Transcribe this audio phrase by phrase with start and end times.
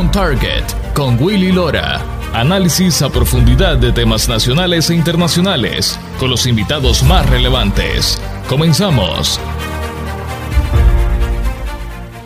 [0.00, 2.00] On Target con Willy Lora.
[2.32, 8.18] Análisis a profundidad de temas nacionales e internacionales con los invitados más relevantes.
[8.48, 9.38] Comenzamos.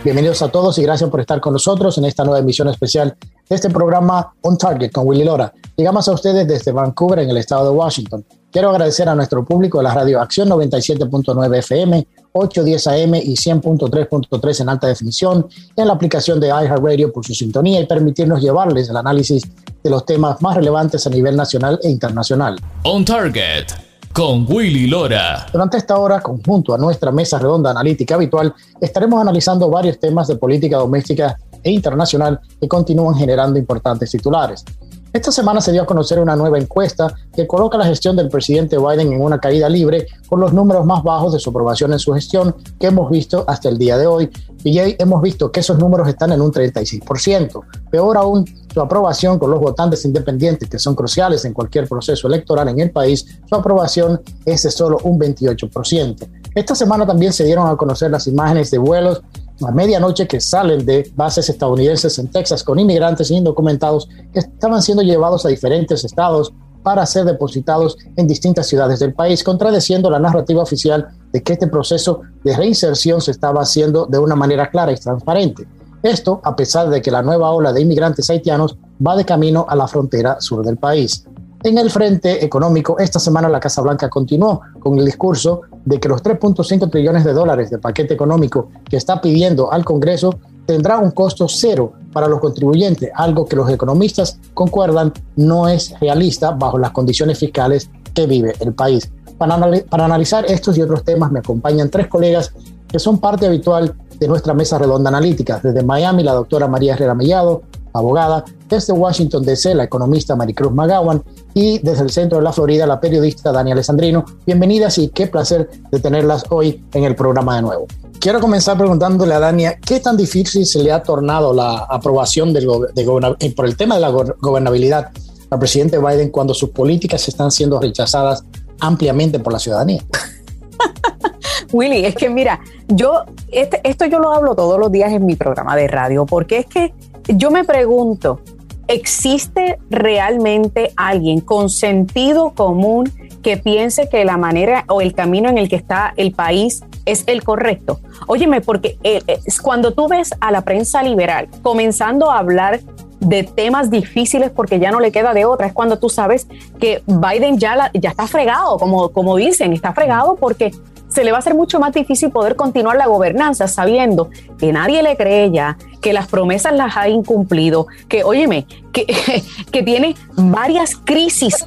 [0.05, 3.16] Bienvenidos a todos y gracias por estar con nosotros en esta nueva emisión especial
[3.48, 5.52] de este programa On Target con Willy Lora.
[5.75, 8.25] Llegamos a ustedes desde Vancouver, en el estado de Washington.
[8.52, 12.06] Quiero agradecer a nuestro público de la radio Acción 97.9 FM,
[12.37, 15.46] 810 AM y 100.3.3 en alta definición,
[15.77, 19.45] en la aplicación de iHeartRadio por su sintonía y permitirnos llevarles el análisis
[19.83, 22.59] de los temas más relevantes a nivel nacional e internacional.
[22.83, 23.66] On Target
[24.12, 25.47] con Willy Lora.
[25.52, 30.37] Durante esta hora, conjunto a nuestra mesa redonda analítica habitual, estaremos analizando varios temas de
[30.37, 34.65] política doméstica e internacional que continúan generando importantes titulares.
[35.14, 38.77] Esta semana se dio a conocer una nueva encuesta que coloca la gestión del presidente
[38.77, 42.12] Biden en una caída libre con los números más bajos de su aprobación en su
[42.12, 44.28] gestión que hemos visto hasta el día de hoy.
[44.64, 47.60] Y hemos visto que esos números están en un 36%.
[47.92, 52.66] Peor aún, su aprobación con los votantes independientes, que son cruciales en cualquier proceso electoral
[52.71, 56.28] en el país, su aprobación es de solo un 28%.
[56.56, 59.23] Esta semana también se dieron a conocer las imágenes de vuelos
[59.63, 65.03] a medianoche que salen de bases estadounidenses en Texas con inmigrantes indocumentados que estaban siendo
[65.03, 66.53] llevados a diferentes estados
[66.83, 71.66] para ser depositados en distintas ciudades del país, contradeciendo la narrativa oficial de que este
[71.66, 75.66] proceso de reinserción se estaba haciendo de una manera clara y transparente.
[76.03, 79.75] Esto a pesar de que la nueva ola de inmigrantes haitianos va de camino a
[79.75, 81.25] la frontera sur del país.
[81.65, 86.10] En el frente económico, esta semana la Casa Blanca continuó con el discurso de que
[86.10, 91.12] los 3.5 trillones de dólares de paquete económico que está pidiendo al Congreso tendrá un
[91.12, 96.91] costo cero para los contribuyentes, algo que los economistas concuerdan no es realista bajo las
[96.91, 99.10] condiciones fiscales que vive el país.
[99.38, 102.53] Para, para analizar estos y otros temas me acompañan tres colegas
[102.87, 105.60] que son parte habitual de nuestra mesa redonda analítica.
[105.62, 107.62] Desde Miami, la doctora María Herrera Mellado,
[107.94, 111.22] abogada, desde Washington DC, la economista Maricruz Magawan
[111.54, 114.25] y desde el centro de la Florida, la periodista Dani Alessandrino.
[114.44, 117.87] Bienvenidas y qué placer de tenerlas hoy en el programa de nuevo.
[118.19, 122.66] Quiero comenzar preguntándole a Dania, ¿qué tan difícil se le ha tornado la aprobación del
[122.94, 125.10] de eh, por el tema de la gobernabilidad
[125.50, 128.44] al presidente Biden cuando sus políticas están siendo rechazadas
[128.81, 130.03] ampliamente por la ciudadanía?
[131.72, 135.37] Willy, es que mira, yo este, esto yo lo hablo todos los días en mi
[135.37, 136.93] programa de radio, porque es que
[137.29, 138.41] yo me pregunto,
[138.89, 143.11] ¿existe realmente alguien con sentido común
[143.43, 147.25] que piense que la manera o el camino en el que está el país es
[147.27, 148.01] el correcto?
[148.27, 152.81] Óyeme, porque eh, eh, cuando tú ves a la prensa liberal comenzando a hablar
[153.21, 156.47] de temas difíciles porque ya no le queda de otra, es cuando tú sabes
[156.79, 160.73] que Biden ya, ya está fregado, como, como dicen, está fregado porque
[161.15, 165.03] se le va a hacer mucho más difícil poder continuar la gobernanza sabiendo que nadie
[165.03, 169.07] le cree ya, que las promesas las ha incumplido, que, óyeme, que,
[169.71, 171.67] que tiene varias crisis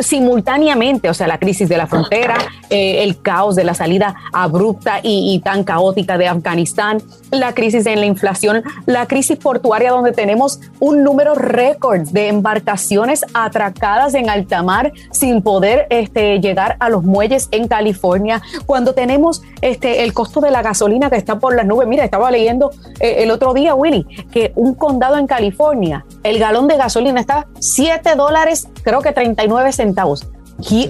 [0.00, 2.36] simultáneamente, o sea, la crisis de la frontera,
[2.70, 7.00] eh, el caos de la salida abrupta y, tan caótica de Afganistán,
[7.30, 13.24] la crisis en la inflación, la crisis portuaria donde tenemos un número récord de embarcaciones
[13.34, 19.42] atracadas en alta mar sin poder este, llegar a los muelles en California, cuando tenemos
[19.60, 21.88] este, el costo de la gasolina que está por las nubes.
[21.88, 26.68] Mira, estaba leyendo eh, el otro día, Willy, que un condado en California, el galón
[26.68, 30.26] de gasolina está 7 dólares, creo que 39 centavos.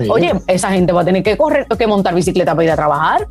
[0.09, 3.29] Oye, esa gente va a tener que correr, que montar bicicleta para ir a trabajar.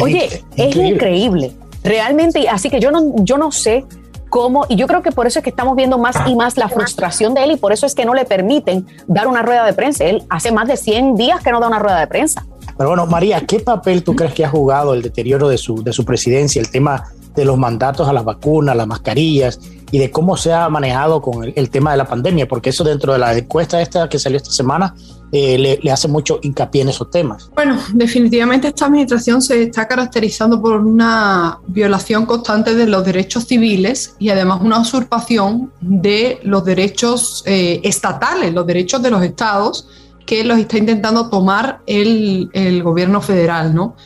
[0.00, 1.52] Oye, es increíble.
[1.82, 3.84] Realmente, así que yo no, yo no sé
[4.28, 6.68] cómo, y yo creo que por eso es que estamos viendo más y más la
[6.68, 9.72] frustración de él y por eso es que no le permiten dar una rueda de
[9.72, 10.04] prensa.
[10.04, 12.46] Él hace más de 100 días que no da una rueda de prensa.
[12.76, 15.92] Pero bueno, María, ¿qué papel tú crees que ha jugado el deterioro de su, de
[15.92, 17.04] su presidencia, el tema
[17.34, 19.60] de los mandatos a las vacunas, las mascarillas
[19.92, 23.12] y de cómo se ha manejado con el, tema de la pandemia, porque eso dentro
[23.12, 24.94] de la encuesta esta que salió esta semana
[25.32, 27.50] eh, le, hace mucho hincapié en esos temas.
[27.54, 34.16] Bueno, definitivamente esta administración se está caracterizando por una violación constante de los derechos civiles
[34.18, 39.88] y además una usurpación de los derechos eh, estatales, los derechos de los estados
[40.26, 43.96] que los está intentando tomar el, el gobierno federal, ¿no?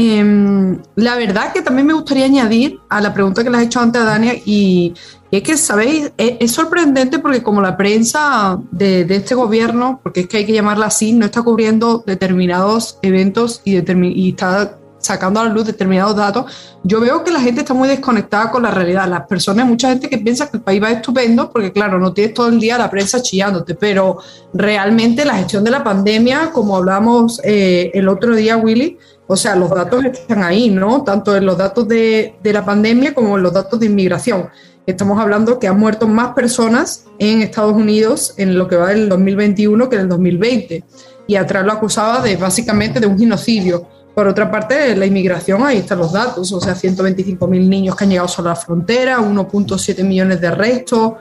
[0.00, 3.80] Em, la verdad que también me gustaría añadir a la pregunta que le has hecho
[3.80, 4.94] antes a Dania y,
[5.32, 6.12] es que, ¿sabéis?
[6.16, 10.86] Es, sorprendente porque como la prensa de, este gobierno, porque es que hay que llamarla
[10.86, 16.76] así, no está cubriendo determinados eventos y, y está sacando a la luz determinados datos,
[16.84, 19.08] yo veo que la gente está muy desconectada con la realidad.
[19.08, 22.34] Las personas, mucha gente que piensa que el país va estupendo, porque claro, no tienes
[22.34, 24.18] todo el día la prensa chillándote, pero
[24.54, 28.96] realmente la gestión de la pandemia, como hablamos eh, el otro día, Willy,
[29.30, 31.04] o sea, los datos están ahí, ¿no?
[31.04, 34.48] Tanto en los datos de, la pandemia como en los datos de inmigración.
[34.86, 39.10] estamos hablando que han muerto más personas en Estados Unidos en lo que va del
[39.10, 40.82] 2021 que en el 2020.
[41.26, 43.86] Y atrás lo acusaba de básicamente de un genocidio.
[44.14, 48.04] Por otra parte, la inmigración, ahí están los datos, o sea, 125 mil niños que
[48.04, 51.12] han llegado sobre la frontera, 1.7 millones de arrestos,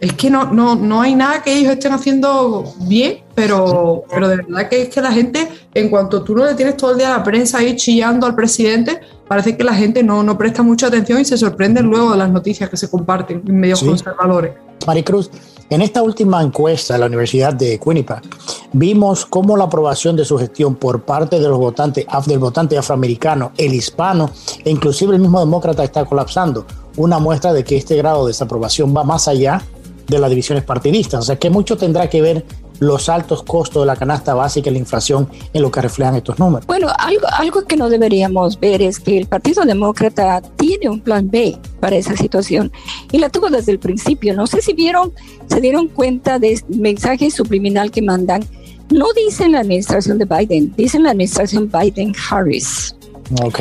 [0.00, 4.36] es que no, no, no hay nada que ellos estén haciendo bien, pero, pero de
[4.38, 7.14] verdad que es que la gente, en cuanto tú no le tienes todo el día
[7.14, 10.88] a la prensa ahí chillando al presidente, parece que la gente no, no presta mucha
[10.88, 14.52] atención y se sorprende luego de las noticias que se comparten en medios conservadores.
[14.86, 15.30] Maricruz,
[15.68, 18.24] en esta última encuesta de la Universidad de Quinnipiac,
[18.72, 23.52] vimos cómo la aprobación de su gestión por parte de los votantes, del votante afroamericano,
[23.56, 24.30] el hispano
[24.64, 28.94] e inclusive el mismo demócrata está colapsando una muestra de que este grado de desaprobación
[28.96, 29.62] va más allá
[30.08, 31.20] de las divisiones partidistas.
[31.20, 32.44] O sea, que mucho tendrá que ver
[32.80, 36.38] los altos costos de la canasta básica y la inflación en lo que reflejan estos
[36.38, 36.66] números.
[36.66, 41.30] Bueno, algo, algo que no deberíamos ver es que el Partido Demócrata tiene un plan
[41.30, 42.72] B para esa situación
[43.12, 44.34] y la tuvo desde el principio.
[44.34, 45.12] No sé si vieron,
[45.48, 48.44] se dieron cuenta del mensaje subliminal que mandan.
[48.90, 52.96] No dicen la administración de Biden, dicen la administración Biden-Harris.
[53.42, 53.60] Ok.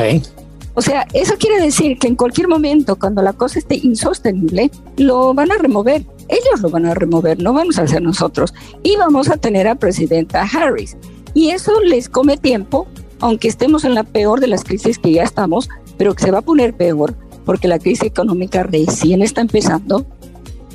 [0.73, 5.33] O sea, eso quiere decir que en cualquier momento, cuando la cosa esté insostenible, lo
[5.33, 6.05] van a remover.
[6.29, 8.53] Ellos lo van a remover, no vamos a hacer nosotros.
[8.83, 10.95] Y vamos a tener a presidenta Harris.
[11.33, 12.87] Y eso les come tiempo,
[13.19, 16.39] aunque estemos en la peor de las crisis que ya estamos, pero que se va
[16.39, 17.15] a poner peor,
[17.45, 20.05] porque la crisis económica recién está empezando.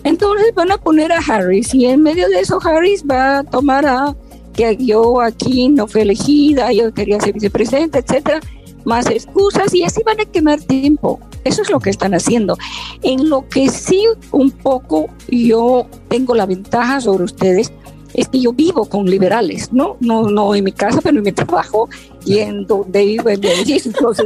[0.03, 3.87] Entonces van a poner a Harris y en medio de eso Harris va a tomar
[3.87, 4.15] a
[4.53, 8.41] que yo aquí no fui elegida, yo quería ser vicepresidenta, etcétera
[8.84, 11.20] más excusas y así van a quemar tiempo.
[11.44, 12.56] Eso es lo que están haciendo.
[13.02, 17.72] En lo que sí un poco yo tengo la ventaja sobre ustedes
[18.14, 19.96] es que yo vivo con liberales, ¿no?
[20.00, 21.88] No, no en mi casa, pero en mi trabajo
[22.25, 23.48] y en donde vivo, en mi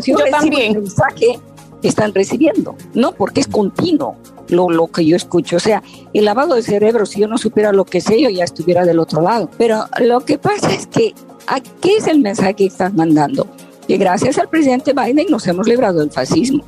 [0.05, 0.77] yo también.
[0.77, 1.41] el mensaje
[1.81, 3.13] que están recibiendo, ¿no?
[3.13, 4.17] Porque es continuo
[4.49, 5.57] lo, lo que yo escucho.
[5.57, 5.83] O sea,
[6.13, 8.99] el lavado de cerebro, si yo no supiera lo que sé, yo ya estuviera del
[8.99, 9.51] otro lado.
[9.57, 11.15] Pero lo que pasa es que,
[11.47, 13.47] ¿a qué es el mensaje que están mandando?
[13.89, 16.63] Que gracias al presidente Biden nos hemos librado del fascismo,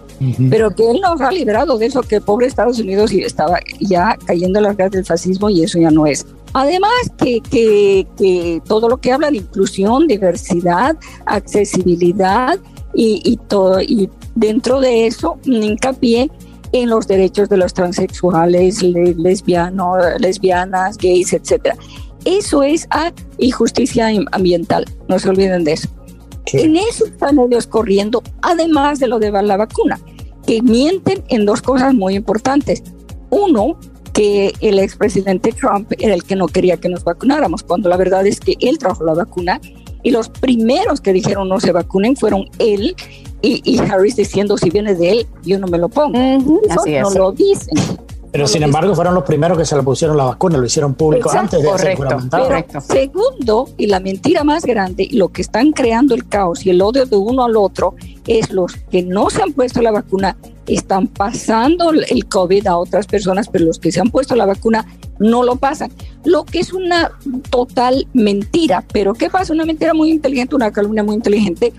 [0.48, 4.58] pero que él nos ha librado de eso que pobre Estados Unidos estaba ya cayendo
[4.58, 6.26] en las garras del fascismo y eso ya no es.
[6.54, 10.96] Además que, que, que todo lo que habla de inclusión, diversidad,
[11.26, 12.58] accesibilidad
[12.94, 16.30] y, y, todo, y dentro de eso hincapié
[16.72, 21.74] en los derechos de los transexuales, lesbianos, lesbianas, gays, etc.
[22.24, 22.88] Eso es
[23.36, 25.88] y justicia ambiental, no se olviden de eso.
[26.52, 30.00] En eso están ellos corriendo, además de lo de la vacuna,
[30.46, 32.82] que mienten en dos cosas muy importantes.
[33.30, 33.78] Uno,
[34.12, 38.26] que el expresidente Trump era el que no quería que nos vacunáramos, cuando la verdad
[38.26, 39.60] es que él trajo la vacuna
[40.02, 42.96] y los primeros que dijeron no se vacunen fueron él
[43.42, 46.18] y, Harris diciendo si viene de él, yo no me lo pongo.
[46.18, 47.76] no lo dicen.
[48.32, 51.30] Pero sin embargo fueron los primeros que se le pusieron la vacuna, lo hicieron público
[51.30, 56.64] antes de correcto, segundo, y la mentira más grande, lo que están creando el caos
[56.64, 57.94] y el odio de uno al otro,
[58.26, 60.36] es los que no se han puesto la vacuna,
[60.66, 64.86] están pasando el COVID a otras personas, pero los que se han puesto la vacuna
[65.18, 65.90] no lo pasan.
[66.24, 67.10] Lo que es una
[67.50, 68.84] total mentira.
[68.92, 69.52] Pero ¿qué pasa?
[69.52, 71.72] Una mentira muy inteligente, una calumnia muy inteligente,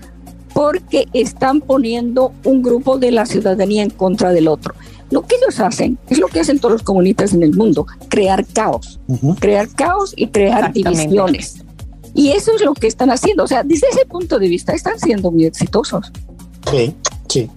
[0.52, 4.74] porque están poniendo un grupo de la ciudadanía en contra del otro.
[5.12, 8.46] Lo que ellos hacen es lo que hacen todos los comunistas en el mundo, crear
[8.46, 8.98] caos,
[9.38, 11.62] crear caos y crear divisiones.
[12.14, 13.44] Y eso es lo que están haciendo.
[13.44, 16.10] O sea, desde ese punto de vista están siendo muy exitosos.
[16.70, 16.94] Sí,
[17.28, 17.50] sí.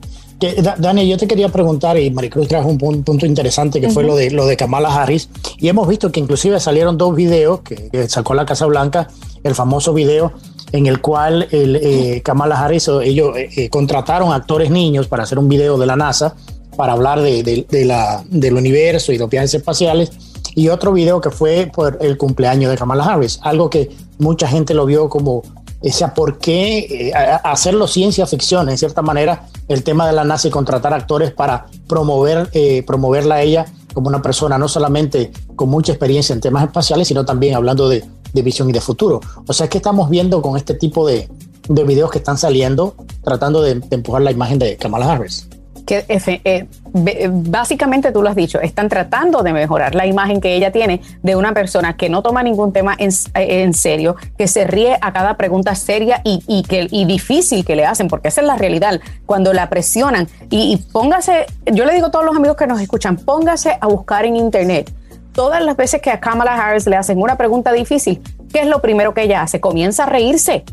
[0.80, 4.32] Dani, yo te quería preguntar, y Maricruz trajo un punto interesante que fue lo de,
[4.32, 8.46] lo de Kamala Harris, y hemos visto que inclusive salieron dos videos que, sacó la
[8.46, 9.08] Casa Blanca,
[9.44, 10.34] el famoso video
[10.74, 15.40] en el cual el, eh, Kamala Harris, ellos eh, eh, contrataron actores niños para hacer
[15.40, 16.36] un video de la NASA,
[16.76, 20.12] para hablar de, la, del universo y los viajes espaciales.
[20.56, 23.90] Y otro video que fue por el cumpleaños de Kamala Harris, algo que
[24.20, 25.44] mucha gente lo vio como,
[25.82, 26.80] o sea, ¿por qué
[27.10, 27.14] eh,
[27.44, 28.70] hacerlo ciencia ficción?
[28.70, 33.36] En cierta manera, el tema de la NASA y contratar actores para promover, eh, promoverla
[33.36, 37.56] a ella como una persona no solamente con mucha experiencia en temas espaciales, sino también
[37.56, 38.04] hablando de,
[38.34, 39.22] visión y de futuro.
[39.48, 41.30] O sea, ¿qué estamos viendo con este tipo de,
[41.70, 45.48] de videos que están saliendo tratando de empujar la imagen de Kamala Harris?
[45.86, 46.68] Que eh,
[47.30, 51.36] básicamente tú lo has dicho, están tratando de mejorar la imagen que ella tiene de
[51.36, 55.76] una persona que no toma ningún tema en, serio, que se ríe a cada pregunta
[55.76, 59.70] seria y, que, y difícil que le hacen, porque esa es la realidad, cuando la
[59.70, 60.28] presionan.
[60.50, 64.26] Y, póngase, yo le digo a todos los amigos que nos escuchan, póngase a buscar
[64.26, 64.92] en internet.
[65.34, 68.22] Todas las veces que a Kamala Harris le hacen una pregunta difícil,
[68.54, 69.60] ¿qué es lo primero que ella hace?
[69.60, 70.64] Comienza a reírse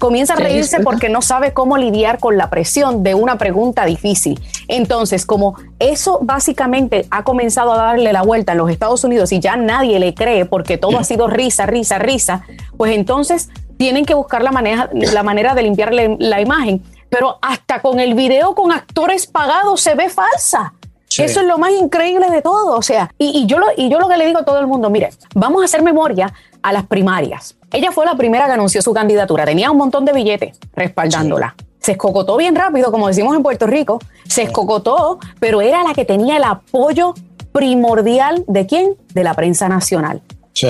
[0.00, 4.40] comienza a reírse porque no sabe cómo lidiar con la presión de una pregunta difícil.
[4.66, 9.40] Entonces, como eso básicamente ha comenzado a darle la vuelta en los Estados Unidos y
[9.40, 12.44] ya nadie le cree porque todo ha sido risa, risa, risa,
[12.78, 16.82] pues entonces tienen que buscar la manera, la manera de limpiarle la imagen.
[17.10, 20.72] Pero hasta con el video con actores pagados se ve falsa.
[21.18, 22.76] Eso es lo más increíble de todo.
[22.76, 24.88] O sea, y, yo lo, y yo lo que le digo a todo el mundo,
[24.90, 27.56] mire, vamos a hacer memoria a las primarias.
[27.72, 31.54] Ella fue la primera que anunció su candidatura, tenía un montón de billetes respaldándola.
[31.78, 36.04] Se escocotó bien rápido, como decimos en Puerto Rico, se escocotó, pero era la que
[36.04, 37.14] tenía el apoyo
[37.52, 38.96] primordial de quién?
[39.14, 40.22] De la prensa nacional.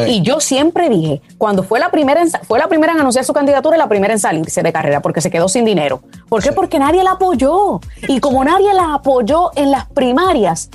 [0.06, 3.32] Y yo siempre dije, cuando fue la, primera en, fue la primera en anunciar su
[3.32, 6.02] candidatura y la primera en salirse de carrera, porque se quedó sin dinero.
[6.28, 6.52] ¿Por qué?
[6.52, 7.80] Porque nadie la apoyó.
[8.06, 10.70] Y como nadie la apoyó en las primarias,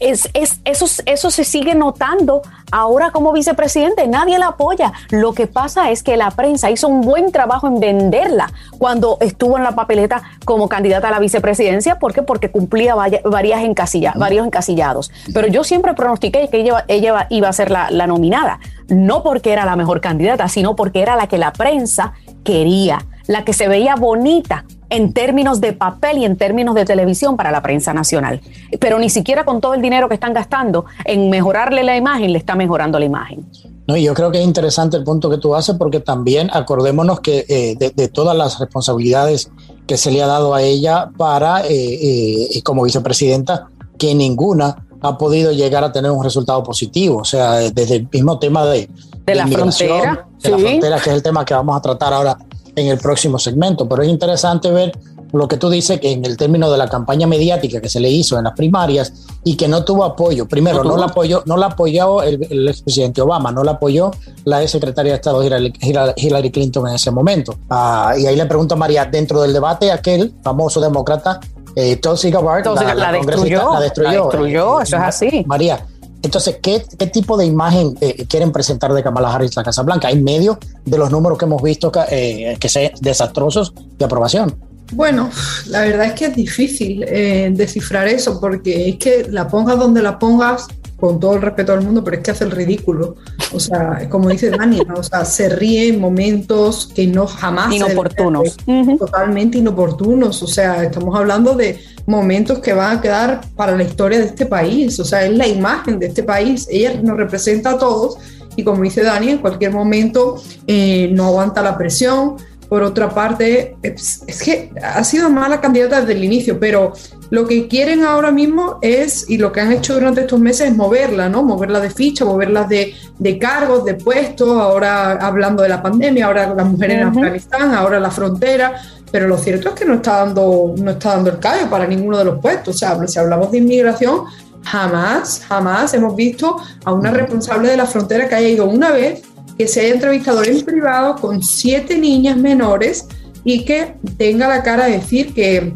[0.00, 2.42] es, es, eso, eso se sigue notando
[2.72, 4.06] ahora como vicepresidente.
[4.06, 4.92] Nadie la apoya.
[5.10, 9.56] Lo que pasa es que la prensa hizo un buen trabajo en venderla cuando estuvo
[9.56, 11.98] en la papeleta como candidata a la vicepresidencia.
[11.98, 12.22] ¿Por qué?
[12.22, 15.10] Porque cumplía varias varios encasillados.
[15.32, 18.60] Pero yo siempre pronostiqué que ella, ella iba a ser la, la nominada.
[18.88, 22.14] No porque era la mejor candidata, sino porque era la que la prensa
[22.44, 27.36] quería, la que se veía bonita en términos de papel y en términos de televisión
[27.36, 28.40] para la prensa nacional.
[28.80, 32.38] Pero ni siquiera con todo el dinero que están gastando en mejorarle la imagen, le
[32.38, 33.46] está mejorando la imagen.
[33.86, 37.20] No, y yo creo que es interesante el punto que tú haces porque también acordémonos
[37.20, 39.50] que eh, de, todas las responsabilidades
[39.86, 45.16] que se le ha dado a ella para, eh, eh, como vicepresidenta, que ninguna ha
[45.16, 47.18] podido llegar a tener un resultado positivo.
[47.18, 48.90] O sea, desde el mismo tema de,
[49.24, 50.26] de, la frontera.
[50.42, 52.36] De la frontera, que es el tema que vamos a tratar ahora
[52.76, 53.88] en el próximo segmento.
[53.88, 54.92] Pero es interesante ver
[55.32, 58.08] lo que tú dices, que en el término de la campaña mediática que se le
[58.10, 59.12] hizo en las primarias
[59.44, 60.46] y que no tuvo apoyo.
[60.46, 64.10] Primero, no, la apoyó, no la apoyó el, el expresidente Obama, no la apoyó
[64.44, 67.56] la ex secretaria de Estado Hillary Clinton en ese momento.
[67.70, 71.40] Ah, y ahí le pregunto a María, dentro del debate aquel famoso demócrata,
[71.74, 75.44] eh, Tulsi Gabbard, la, destruyó, la destruyó, eso es así.
[75.46, 75.84] María,
[76.22, 76.80] entonces, ¿qué,
[77.12, 80.98] tipo de imagen eh, quieren presentar de Kamala Harris la Casa Blanca en medio de
[80.98, 84.56] los números que hemos visto eh, que sean desastrosos de aprobación?
[84.92, 85.30] Bueno,
[85.66, 90.00] la verdad es que es difícil eh, descifrar eso porque es que la pongas donde
[90.00, 93.16] la pongas, con todo el respeto al mundo, pero es que hace el ridículo.
[93.52, 97.74] O sea, como dice Dani, o sea, se ríe en momentos que no jamás.
[97.74, 98.56] Inoportunos.
[98.98, 100.42] Totalmente inoportunos.
[100.42, 104.46] O sea, estamos hablando de momentos que van a quedar para la historia de este
[104.46, 104.98] país.
[104.98, 106.66] O sea, es la imagen de este país.
[106.70, 108.18] Ella nos representa a todos
[108.56, 112.36] y como dice Dani, en cualquier momento eh, no aguanta la presión.
[112.68, 116.94] Por otra parte, es, es, que ha sido mala candidata desde el inicio, pero
[117.30, 120.76] lo que quieren ahora mismo es, y lo que han hecho durante estos meses es
[120.76, 121.42] moverla, ¿no?
[121.42, 126.54] Moverla de ficha, moverla de, de cargos, de puestos, ahora hablando de la pandemia, ahora
[126.54, 128.80] las mujeres en Afganistán, ahora la frontera,
[129.10, 132.18] pero lo cierto es que no está dando, no está dando el callo para ninguno
[132.18, 132.76] de los puestos.
[132.76, 134.24] O sea, si hablamos de inmigración,
[134.62, 139.22] jamás, jamás hemos visto a una responsable de la frontera que haya ido una vez,
[139.56, 143.06] que se haya entrevistado en privado con siete niñas menores
[143.44, 145.72] y que tenga la cara de decir que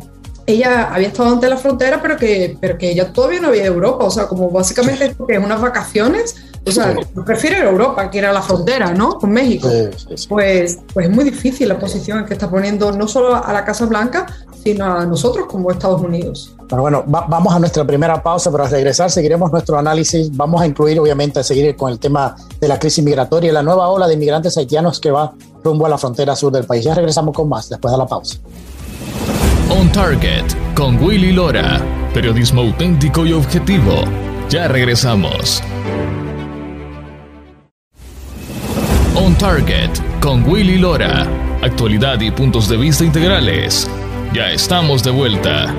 [0.52, 3.68] ella había estado ante la frontera, pero que, pero que ella todavía no había de
[3.68, 4.04] Europa.
[4.04, 6.36] O sea, como básicamente que es unas vacaciones.
[6.66, 9.18] O sea, prefiero Europa, que era la frontera, ¿no?
[9.18, 9.68] Con México.
[10.28, 13.86] pues, pues es muy difícil la posición que está poniendo no solo a la Casa
[13.86, 14.26] Blanca,
[14.62, 16.54] sino a nosotros como Estados Unidos.
[16.68, 20.34] Pero bueno, vamos a nuestra primera pausa, pero al regresar seguiremos nuestro análisis.
[20.36, 23.62] Vamos a incluir, obviamente, a seguir con el tema de la crisis migratoria y la
[23.62, 25.32] nueva ola de inmigrantes haitianos que va
[25.64, 26.84] rumbo a la frontera sur del país.
[26.84, 28.36] Ya regresamos con más después de la pausa.
[29.72, 31.80] On Target con Willy Lora.
[32.12, 34.02] Periodismo auténtico y objetivo.
[34.48, 35.62] Ya regresamos.
[39.14, 41.24] On Target con Willy Lora.
[41.62, 43.88] Actualidad y puntos de vista integrales.
[44.34, 45.72] Ya estamos de vuelta.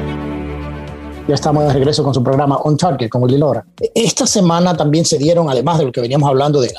[1.28, 3.66] Ya estamos de regreso con su programa On Target con Willy Lora.
[3.94, 6.74] Esta semana también se dieron, además de lo que veníamos hablando de,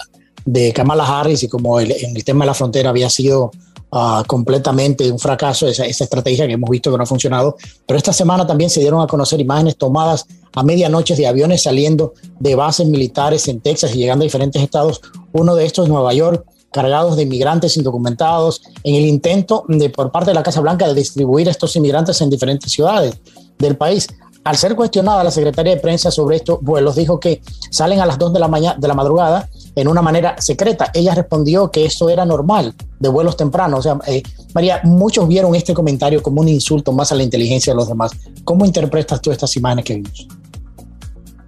[0.46, 3.50] de Kamala Harris y como en el tema de la frontera había sido
[3.94, 7.58] Ah, completamente un fracaso esa, estrategia que hemos visto que no ha funcionado.
[7.86, 12.14] Pero esta semana también se dieron a conocer imágenes tomadas a medianoche de aviones saliendo
[12.40, 15.02] de bases militares en Texas y llegando a diferentes estados.
[15.32, 20.30] Uno de estos, Nueva York, cargados de inmigrantes indocumentados, en el intento de, por parte
[20.30, 23.20] de la Casa Blanca de distribuir a estos inmigrantes en diferentes ciudades
[23.58, 24.08] del país.
[24.44, 28.18] Al ser cuestionada la secretaria de prensa sobre esto, vuelos dijo que salen a las
[28.18, 30.90] 2 de la, de la madrugada en una manera secreta.
[30.92, 33.86] Ella respondió que eso era normal de vuelos tempranos.
[34.06, 34.22] Eh,
[34.52, 38.10] María, muchos vieron este comentario como un insulto más a la inteligencia de los demás.
[38.42, 40.26] ¿Cómo interpretas tú estas imágenes que vimos?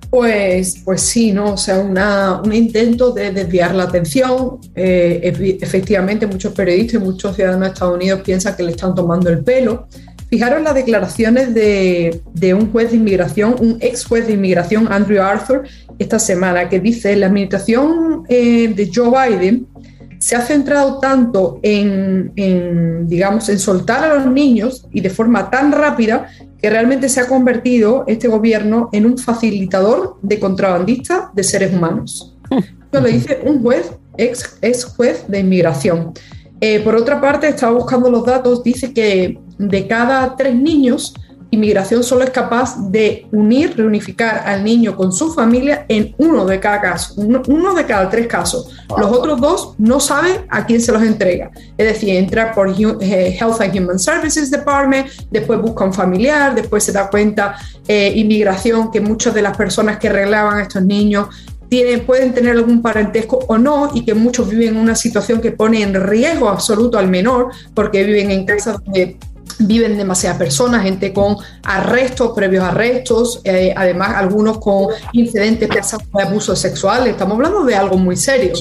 [0.08, 1.54] Pues, pues sí, ¿no?
[1.54, 4.60] O sea, un intento de desviar la atención.
[4.76, 9.28] Eh, efectivamente, muchos periodistas y muchos ciudadanos de Estados Unidos piensan que le están tomando
[9.28, 9.88] el pelo.
[10.34, 12.20] Fijaros las declaraciones de,
[12.54, 15.62] un juez de inmigración, un ex juez de inmigración, Andrew Arthur,
[15.96, 19.68] esta semana, que dice, la administración eh, de Joe Biden
[20.18, 22.32] se ha centrado tanto en,
[23.06, 26.26] digamos, en soltar a los niños y de forma tan rápida
[26.60, 32.36] que realmente se ha convertido este gobierno en un facilitador de contrabandistas de seres humanos.
[32.50, 36.12] Esto lo dice un juez, ex, ex juez de inmigración.
[36.60, 41.14] Eh, por otra parte, estaba buscando los datos, dice que de cada tres niños,
[41.54, 46.60] inmigración solo es capaz de unir, reunificar al niño con su familia en uno de
[46.60, 48.70] cada caso, uno, de cada tres casos.
[48.96, 51.50] Los otros dos no saben a quién se los entrega.
[51.78, 56.84] Es decir, entra por eh, Health and Human Services Department, después busca un familiar, después
[56.84, 57.56] se da cuenta
[57.88, 61.28] eh, inmigración que muchas de las personas que arreglaban a estos niños
[61.68, 65.52] tienen, pueden tener algún parentesco o no y que muchos viven en una situación que
[65.52, 69.16] pone en riesgo absoluto al menor porque viven en casas donde
[69.58, 76.56] viven demasiadas personas, gente con arrestos, previos arrestos, eh, además algunos con incidentes de abuso
[76.56, 78.54] sexual, estamos hablando de algo muy serio.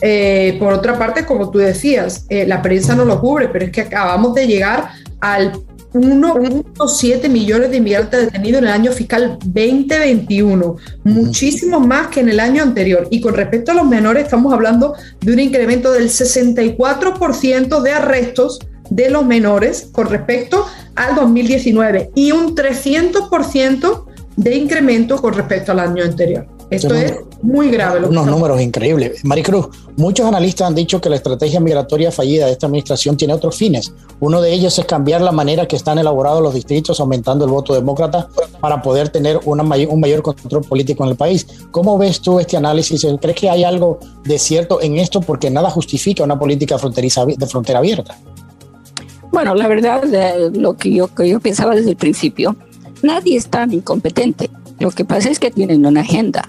[0.00, 3.72] Eh, por otra parte, como tú decías, eh, la prensa no lo cubre, pero es
[3.72, 5.52] que acabamos de llegar al
[5.92, 12.40] 1.7 millones de inmigrantes detenidos en el año fiscal 2021, muchísimo más que en el
[12.40, 13.08] año anterior.
[13.10, 18.60] Y con respecto a los menores, estamos hablando de un incremento del 64% de arrestos
[18.90, 24.04] de los menores con respecto al 2019 y un 300%
[24.36, 26.46] de incremento con respecto al año anterior.
[26.70, 28.06] Esto es muy grave.
[28.06, 29.24] unos números increíbles.
[29.24, 33.56] Maricruz, muchos analistas han dicho que la estrategia migratoria fallida de esta administración tiene otros
[33.56, 33.92] fines.
[34.20, 37.74] Uno de ellos es cambiar la manera que están elaborados los distritos, aumentando el voto
[37.74, 38.28] demócrata
[38.60, 41.46] para poder tener una un mayor control político en el país.
[41.70, 43.06] ¿Cómo ves tú este análisis?
[43.20, 45.22] ¿Crees que hay algo de cierto en esto?
[45.22, 48.18] Porque nada justifica una política fronteriza de frontera abierta.
[49.32, 50.02] Bueno, la verdad,
[50.54, 52.56] lo que yo, que yo pensaba desde el principio,
[53.02, 54.50] nadie es tan incompetente.
[54.78, 56.48] Lo que pasa es que tienen una agenda.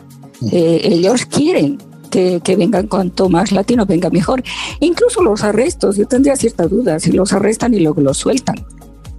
[0.51, 1.77] Eh, ellos quieren
[2.09, 4.43] que, que, vengan cuanto más latinos venga mejor.
[4.79, 8.55] Incluso los arrestos, yo tendría cierta duda si los arrestan y luego los sueltan,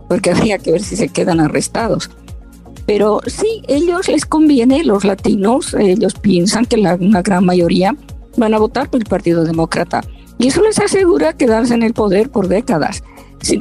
[0.08, 2.10] porque habría que ver si se quedan arrestados.
[2.86, 7.94] Pero sí, ellos les conviene, los latinos, ellos piensan que la, una gran mayoría
[8.36, 10.02] van a votar por el Partido Demócrata.
[10.38, 13.04] Y eso les asegura quedarse en el poder por décadas.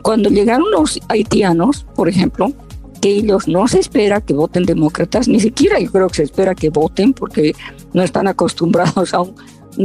[0.01, 2.53] Cuando llegaron los haitianos, por ejemplo,
[2.99, 6.53] que ellos no se espera que voten demócratas, ni siquiera yo creo que se espera
[6.55, 7.55] que voten porque
[7.93, 9.35] no están acostumbrados a un,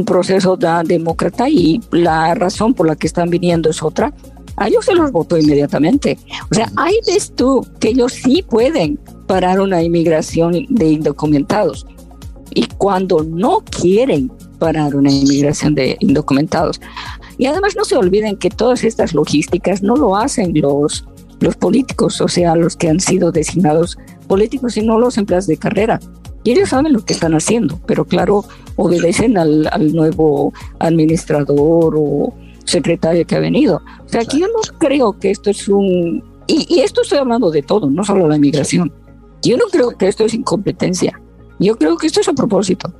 [0.05, 4.13] proceso de demócrata y la razón por la que están viniendo es otra.
[4.57, 6.17] A ellos se los votó inmediatamente.
[6.51, 11.85] O sea, ahí ves tú que ellos sí pueden parar una inmigración de indocumentados.
[12.53, 14.29] Y cuando no quieren
[14.59, 16.81] parar una inmigración de indocumentados,
[17.37, 21.05] y además no se olviden que todas estas logísticas no lo hacen los,
[21.39, 25.99] los políticos, o sea, los que han sido designados políticos, sino los empleados de carrera.
[26.43, 28.45] Y ellos saben lo que están haciendo, pero claro,
[28.75, 32.33] obedecen al, al nuevo administrador o
[32.65, 33.81] secretario que ha venido.
[34.05, 36.23] O sea, aquí yo no creo que esto es un...
[36.47, 38.93] Y, y esto estoy hablando de todo, no solo la inmigración.
[39.41, 41.19] Yo no creo que esto es incompetencia.
[41.59, 42.93] Yo creo que esto es a propósito.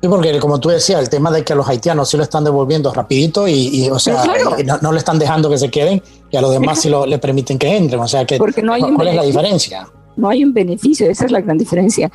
[0.00, 2.42] Sí, porque como tú decías, el tema de que a los haitianos sí lo están
[2.42, 6.40] devolviendo rapidito y, o sea, eh, no, le están dejando que se queden y a
[6.40, 8.00] los demás sí lo, le permiten que entren.
[8.00, 9.86] O sea, que, porque no hay ¿cuál es la diferencia?
[10.16, 12.10] No hay un beneficio, esa es la gran diferencia.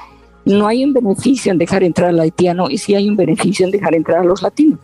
[0.45, 3.71] No hay un beneficio en dejar entrar al haitiano y sí hay un beneficio en
[3.71, 4.79] dejar entrar a los latinos.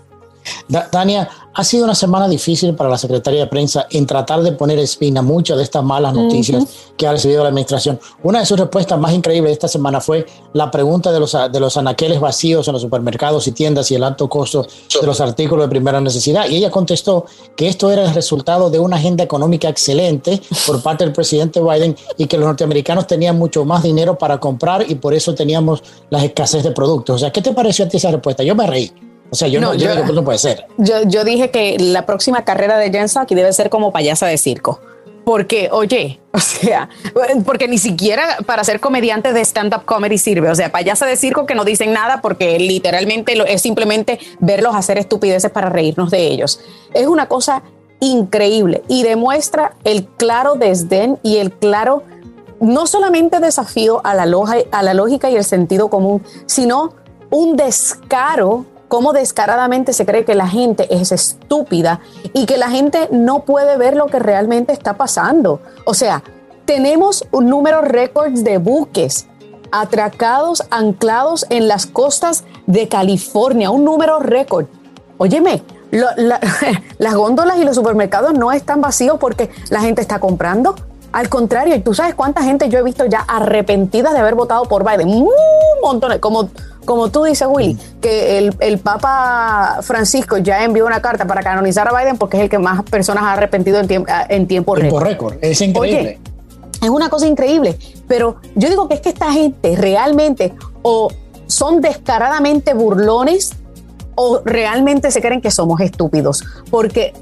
[0.67, 4.79] Dania, ha sido una semana difícil para la Secretaría de Prensa en tratar de poner
[4.79, 7.99] espina muchas de estas malas noticias que ha recibido la administración.
[8.23, 11.75] Una de sus respuestas más increíbles esta semana fue la pregunta de los, de los
[11.75, 14.65] anaqueles vacíos en los supermercados y tiendas y el alto costo
[14.99, 16.47] de los artículos de primera necesidad.
[16.47, 17.25] Y ella contestó
[17.55, 21.95] que esto era el resultado de una agenda económica excelente por parte del presidente Biden
[22.17, 26.23] y que los norteamericanos tenían mucho más dinero para comprar y por eso teníamos la
[26.23, 27.17] escasez de productos.
[27.17, 28.43] O sea, ¿qué te pareció a ti esa respuesta?
[28.43, 29.10] Yo me reí.
[29.31, 30.65] O sea, yo no, yo, que no puede ser.
[30.77, 34.81] Yo, dije que la próxima carrera de Jen Psaki debe ser como payasa de circo.
[35.23, 36.89] Porque, oye, o sea,
[37.45, 40.49] porque ni siquiera para ser comediante de stand-up comedy sirve.
[40.49, 44.97] O sea, payasa de circo que no dicen nada porque literalmente es simplemente verlos hacer
[44.97, 46.59] estupideces para reírnos de ellos.
[46.93, 47.63] Es una cosa
[48.01, 52.03] increíble y demuestra el claro desdén y el claro,
[52.59, 54.25] no solamente desafío a la,
[54.71, 56.95] a la lógica y el sentido común, sino
[57.29, 62.01] un descaro cómo descaradamente se cree que la gente es estúpida
[62.33, 65.61] y que la gente no puede ver lo que realmente está pasando.
[65.85, 66.23] O sea,
[66.65, 69.27] tenemos un número récord de buques
[69.71, 74.65] atracados, anclados en las costas de California, un número récord.
[75.17, 75.63] Óyeme,
[76.97, 80.75] las góndolas y los supermercados no están vacíos porque la gente está comprando.
[81.11, 84.63] Al contrario, ¿y tú sabes cuánta gente yo he visto ya arrepentida de haber votado
[84.65, 85.09] por Biden?
[85.09, 85.29] Un
[85.81, 86.49] montón, como,
[86.85, 91.97] como tú dices, Willy, que el, Papa Francisco ya envió una carta para canonizar a
[91.97, 95.35] Biden porque es el que más personas ha arrepentido en, tiempo en tiempo récord.
[95.41, 96.19] Es increíble.
[96.81, 101.09] es una cosa increíble, pero yo digo que es que esta gente realmente o
[101.47, 103.53] son descaradamente burlones
[104.15, 106.43] o realmente se creen que somos estúpidos.
[106.69, 107.13] Porque,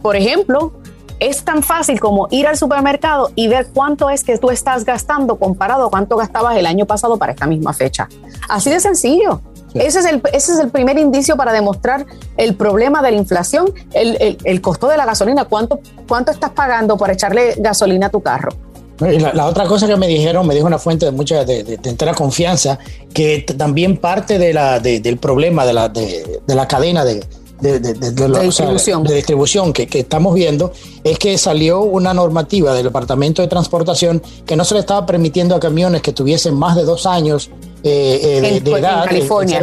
[0.00, 0.72] por ejemplo,
[1.20, 5.36] es tan fácil como ir al supermercado y ver cuánto es que tú estás gastando
[5.36, 8.08] comparado a cuánto gastabas el año pasado para esta misma fecha.
[8.48, 9.40] Así de sencillo.
[9.74, 13.72] Ese, es el, ese es el primer indicio para demostrar el problema de la inflación,
[13.92, 18.50] el, costo de la gasolina, cuánto, cuánto estás pagando por echarle gasolina a tu carro.
[18.98, 22.78] La, otra cosa que me dijeron, me dijo una fuente de mucha de, entera confianza,
[23.12, 27.22] que también parte de la, del problema de la, de, la cadena de,
[27.60, 30.72] de, distribución, de distribución que, que, estamos viendo
[31.04, 35.54] es que salió una normativa del Departamento de Transportación que no se le estaba permitiendo
[35.54, 37.50] a camiones que tuviesen más de dos años
[37.82, 38.20] eh,
[38.56, 39.60] eh, de, edad en California,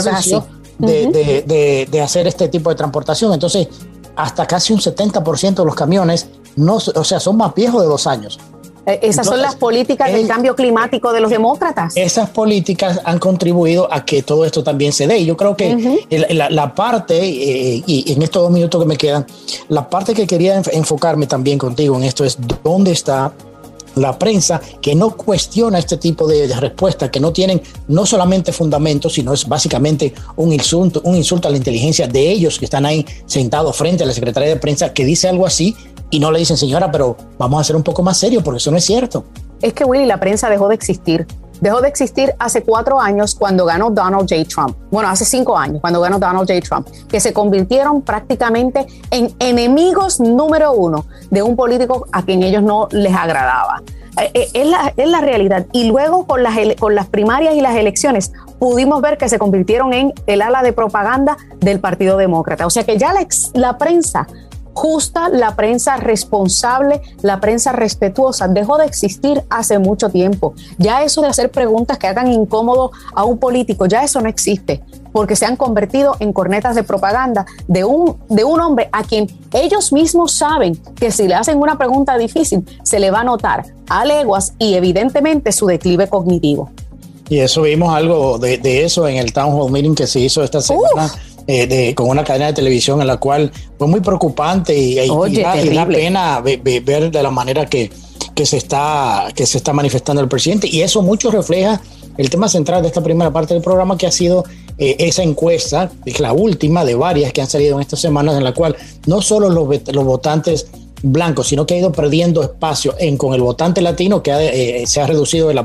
[0.79, 3.34] de, hacer este tipo de transportación.
[3.34, 3.67] Entonces,
[4.15, 8.08] hasta casi un 70% de los camiones no, o sea, son más viejos de dos
[8.08, 8.39] años.
[8.85, 11.95] Eh, esas son las políticas del cambio climático de los demócratas.
[11.95, 15.19] Esas políticas han contribuido a que todo esto también se dé.
[15.19, 19.25] Y yo creo que la, parte, eh, y en estos dos minutos que me quedan,
[19.69, 23.33] la parte que quería enfocarme también contigo en esto es dónde está
[23.95, 29.13] la prensa que no cuestiona este tipo de, respuestas, que no tienen no solamente fundamentos,
[29.13, 33.06] sino es básicamente un insulto, un insulto a la inteligencia de ellos que están ahí
[33.25, 35.75] sentados frente a la secretaria de prensa que dice algo así
[36.10, 38.71] y no le dicen, señora, pero vamos a ser un poco más serios porque eso
[38.71, 39.25] no es cierto.
[39.62, 41.25] Es que Willy, la prensa dejó de existir.
[41.61, 44.43] Dejó de existir hace cuatro años cuando ganó Donald J.
[44.47, 44.77] Trump.
[44.91, 46.59] Bueno, hace cinco años cuando ganó Donald J.
[46.61, 52.63] Trump, que se convirtieron prácticamente en enemigos número uno de un político a quien ellos
[52.63, 53.81] no les agradaba.
[54.21, 55.65] Eh, eh, es la, es la realidad.
[55.71, 59.93] Y luego con las, con las primarias y las elecciones pudimos ver que se convirtieron
[59.93, 62.65] en el ala de propaganda del Partido Demócrata.
[62.65, 64.27] O sea que ya la, la prensa
[64.73, 70.53] justa, la prensa responsable, la prensa respetuosa dejó de existir hace mucho tiempo.
[70.77, 74.83] Ya eso de hacer preguntas que hagan incómodo a un político, ya eso no existe,
[75.12, 79.27] porque se han convertido en cornetas de propaganda de un, de un hombre a quien
[79.53, 83.65] ellos mismos saben que si le hacen una pregunta difícil, se le va a notar
[83.89, 86.71] a leguas y evidentemente su declive cognitivo.
[87.29, 90.62] Y eso vimos algo de, eso en el Town Hall Meeting que se hizo esta
[90.62, 91.12] semana.
[91.45, 96.39] Eh, con una cadena de televisión en la cual fue muy preocupante y, da, pena
[96.39, 97.91] ver, de la manera que,
[98.34, 100.67] que, se está, que se está manifestando el presidente.
[100.71, 101.82] Y eso mucho refleja
[102.17, 104.45] el tema central de esta primera parte del programa, que ha sido
[104.77, 108.43] eh, esa encuesta, es la última de varias que han salido en estas semanas, en
[108.43, 108.75] la cual
[109.06, 110.67] no solo los, los votantes
[111.03, 115.01] blanco, sino que ha ido perdiendo espacio en, con el votante latino, que eh, se
[115.01, 115.59] ha reducido el,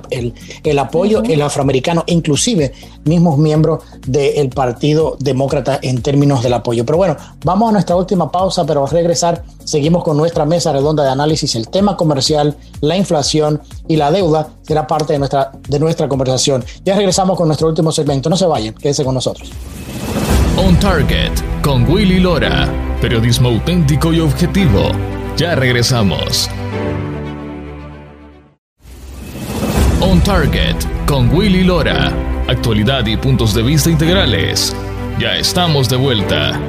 [0.65, 2.73] el, apoyo, el afroamericano, inclusive
[3.05, 6.85] mismos miembros del Partido Demócrata en términos del apoyo.
[6.85, 11.05] Pero bueno, vamos a nuestra última pausa, pero a regresar seguimos con nuestra mesa redonda
[11.05, 11.55] de análisis.
[11.55, 16.65] El tema comercial, la inflación y la deuda será parte de nuestra, de nuestra conversación.
[16.85, 18.29] Ya regresamos con nuestro último segmento.
[18.29, 19.51] No se vayan, quédense con nosotros.
[20.57, 22.69] On Target con Willy Lora.
[23.01, 24.91] Periodismo auténtico y objetivo
[25.39, 26.51] ya regresamos.
[30.01, 30.75] On Target
[31.07, 32.13] con Willy Lora.
[32.49, 34.75] Actualidad y puntos de vista integrales.
[35.21, 36.61] Ya estamos de vuelta.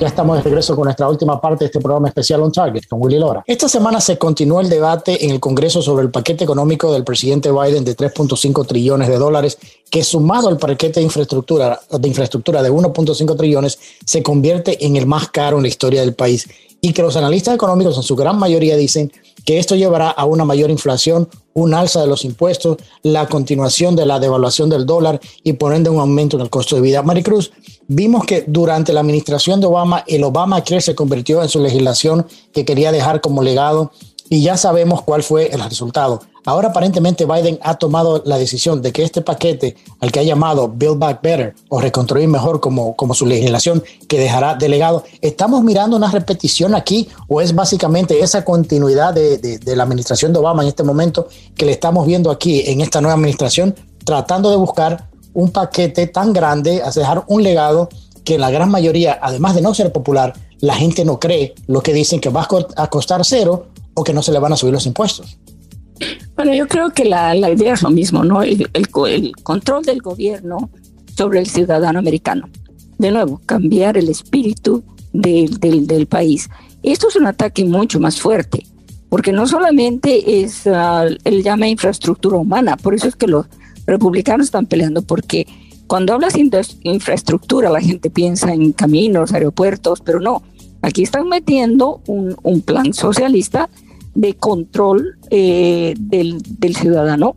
[0.00, 3.00] Ya estamos de regreso con nuestra última parte de este programa especial On Target con
[3.00, 3.44] Willy Lora.
[3.46, 7.52] Esta semana se continuó el debate en el Congreso sobre el paquete económico del presidente
[7.52, 12.72] Biden de 3.5 trillones de dólares, que sumado al paquete de infraestructura de, infraestructura de
[12.72, 16.48] 1.5 trillones, se convierte en el más caro en la historia del país
[16.84, 19.10] y que los analistas económicos en su gran mayoría dicen
[19.46, 24.04] que esto llevará a una mayor inflación, un alza de los impuestos, la continuación de
[24.04, 27.02] la devaluación del dólar y por ende un aumento en el costo de vida.
[27.02, 27.52] Maricruz,
[27.88, 32.66] vimos que durante la administración de Obama, el Obamacare se convirtió en su legislación que
[32.66, 33.90] quería dejar como legado
[34.28, 36.20] y ya sabemos cuál fue el resultado.
[36.46, 40.68] Ahora aparentemente Biden ha tomado la decisión de que este paquete, al que ha llamado
[40.68, 45.96] Build Back Better o Reconstruir Mejor como, como su legislación que dejará delegado, ¿estamos mirando
[45.96, 50.68] una repetición aquí o es básicamente esa continuidad de, de la administración de Obama en
[50.68, 55.50] este momento que le estamos viendo aquí en esta nueva administración tratando de buscar un
[55.50, 57.88] paquete tan grande, a dejar un legado
[58.24, 61.92] que la gran mayoría, además de no ser popular, la gente no cree lo que
[61.92, 64.86] dicen que va a costar cero o que no se le van a subir los
[64.86, 65.38] impuestos.
[66.36, 68.42] Bueno, yo creo que la, idea es lo mismo, ¿no?
[68.42, 68.68] El,
[69.42, 70.70] control del gobierno
[71.16, 72.48] sobre el ciudadano americano.
[72.98, 76.48] De nuevo, cambiar el espíritu del, del, país.
[76.82, 78.66] Esto es un ataque mucho más fuerte,
[79.08, 83.46] porque no solamente es uh, el llama infraestructura humana, por eso es que los
[83.86, 85.46] republicanos están peleando, porque
[85.86, 86.50] cuando hablas de
[86.82, 90.42] infraestructura, la gente piensa en caminos, aeropuertos, pero no.
[90.82, 93.68] Aquí están metiendo un, un plan socialista
[94.14, 97.36] de control eh, del, del, ciudadano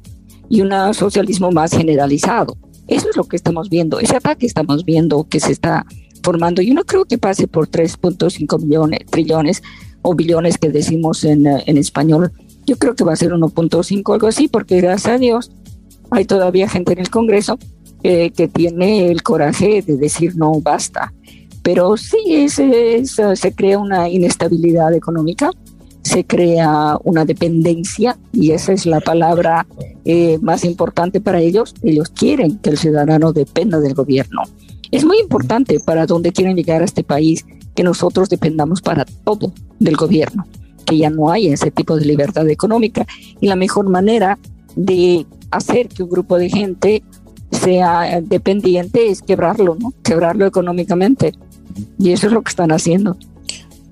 [0.50, 2.58] y un socialismo más generalizado.
[2.88, 5.86] Eso es lo que estamos viendo, ese ataque estamos viendo que se está
[6.24, 6.62] formando.
[6.62, 9.63] Yo no creo que pase por 3.5 millones, trillones
[10.02, 12.32] o billones que decimos en, en español.
[12.66, 15.52] Yo creo que va a ser 1.5, algo así, porque gracias a Dios
[16.12, 17.58] hay todavía gente en el Congreso
[18.04, 21.13] eh, que tiene el coraje de decir no, basta.
[21.63, 25.52] Pero sí, es, se crea una inestabilidad económica,
[26.08, 29.67] se crea una dependencia y esa es la palabra
[30.06, 31.76] eh, más importante para ellos.
[31.84, 34.43] Ellos quieren que el ciudadano dependa del gobierno.
[34.89, 39.52] Es muy importante para dónde quieren llegar a este país que nosotros dependamos para todo
[39.80, 40.48] del gobierno,
[40.86, 43.06] que ya no hay ese tipo de libertad económica.
[43.41, 44.39] Y la mejor manera
[44.78, 47.04] de hacer que un grupo de gente
[47.52, 49.93] sea dependiente es quebrarlo, ¿no?
[50.04, 51.34] Quebrarlo económicamente.
[52.00, 53.17] Y eso es lo que están haciendo.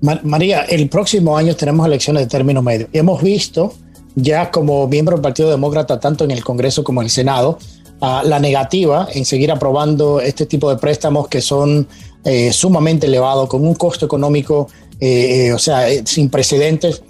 [0.00, 2.88] María, el próximo año tenemos elecciones de término medio.
[2.92, 3.72] Hemos visto
[4.14, 7.58] ya como miembro del Partido Demócrata, tanto en el Congreso como en el Senado,
[8.00, 11.88] la negativa en seguir aprobando este tipo de préstamos que son
[12.24, 14.68] eh, sumamente elevados, con un costo económico,
[15.00, 17.02] eh, eh, o sea, sin precedentes.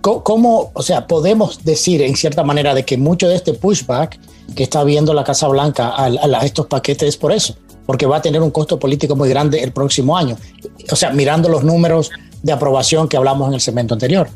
[0.00, 4.20] ¿Cómo, o sea, podemos decir en cierta manera de que mucho de este pushback
[4.54, 7.56] que está viendo la Casa Blanca a estos paquetes es por eso?
[7.86, 10.36] Porque va a tener un costo político muy grande el próximo año.
[10.90, 12.10] O sea, mirando los números
[12.42, 14.28] de aprobación que hablamos en el segmento anterior.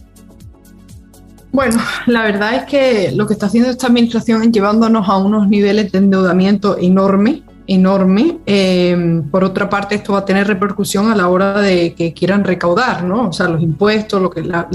[1.50, 5.48] Bueno, la verdad es que lo que está haciendo esta administración es llevándonos a unos
[5.48, 8.38] niveles de endeudamiento enorme, enorme.
[8.46, 12.44] Eh, por otra parte, esto va a tener repercusión a la hora de que quieran
[12.44, 13.28] recaudar, ¿no?
[13.28, 14.68] O sea, los impuestos, lo que la,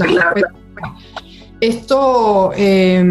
[1.60, 3.04] esto, eh,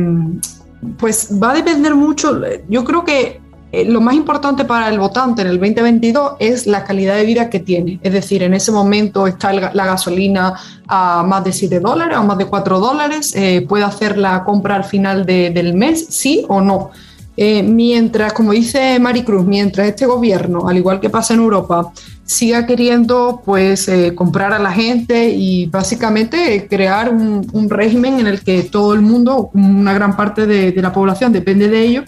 [0.98, 2.40] pues va a depender mucho.
[2.70, 3.42] Yo creo que
[3.76, 7.50] eh, lo más importante para el votante en el 2022 es la calidad de vida
[7.50, 8.00] que tiene.
[8.04, 10.54] Es decir, en ese momento está la gasolina
[10.88, 13.34] a más de 7 dólares o más de 4 dólares.
[13.36, 16.92] Eh, puede hacer la compra al final del mes, sí o no.
[17.36, 21.92] Eh, mientras, como dice Maricruz, mientras este gobierno, al igual que pasa en Europa,
[22.24, 28.62] siga queriendo pues comprar a la gente y básicamente crear un, régimen en el que
[28.62, 32.04] todo el mundo, una gran parte de, de la población depende de ello,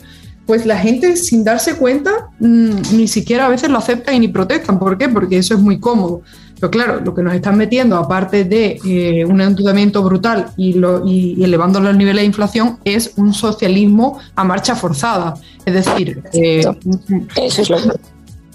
[0.46, 4.28] pues la gente sin darse cuenta mm, ni siquiera a veces lo aceptan y ni
[4.28, 4.80] protestan.
[4.80, 5.10] ¿Por qué?
[5.10, 6.22] Porque eso es muy cómodo.
[6.60, 11.06] Pero claro, lo que nos están metiendo, aparte de eh, un endeudamiento brutal y, lo,
[11.06, 15.34] y, elevando los niveles de inflación, es un socialismo a marcha forzada.
[15.66, 16.64] Es decir, eh,
[17.36, 17.78] eso es lo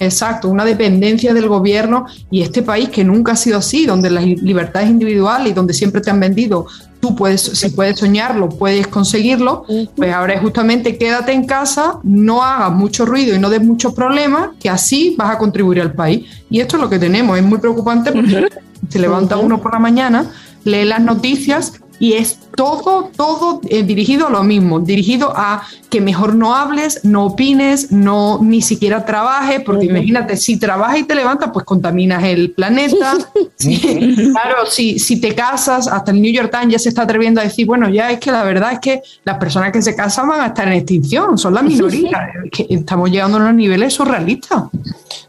[0.00, 4.24] Exacto, una dependencia del gobierno y este país que nunca ha sido así, donde las
[4.24, 6.66] libertades individuales y donde siempre te han vendido
[7.00, 9.64] tú puedes, si puedes soñarlo, puedes conseguirlo,
[9.96, 13.94] pues ahora es justamente quédate en casa, no hagas mucho ruido y no des muchos
[13.94, 16.26] problemas, que así vas a contribuir al país.
[16.50, 18.48] Y esto es lo que tenemos, es muy preocupante porque
[18.88, 20.30] se levanta uno por la mañana,
[20.64, 26.00] lee las noticias y es todo, todo eh, dirigido a lo mismo, dirigido a que
[26.00, 31.14] mejor no hables, no opines, no ni siquiera trabajes, porque imagínate, si trabajas y te
[31.14, 33.18] levantas, pues contaminas el planeta.
[33.58, 37.44] claro, si, si te casas, hasta el New York Times ya se está atreviendo a
[37.44, 40.40] decir, bueno, ya es que la verdad es que las personas que se casan van
[40.40, 44.64] a estar en extinción, son la minoría, que estamos llegando a unos niveles surrealistas.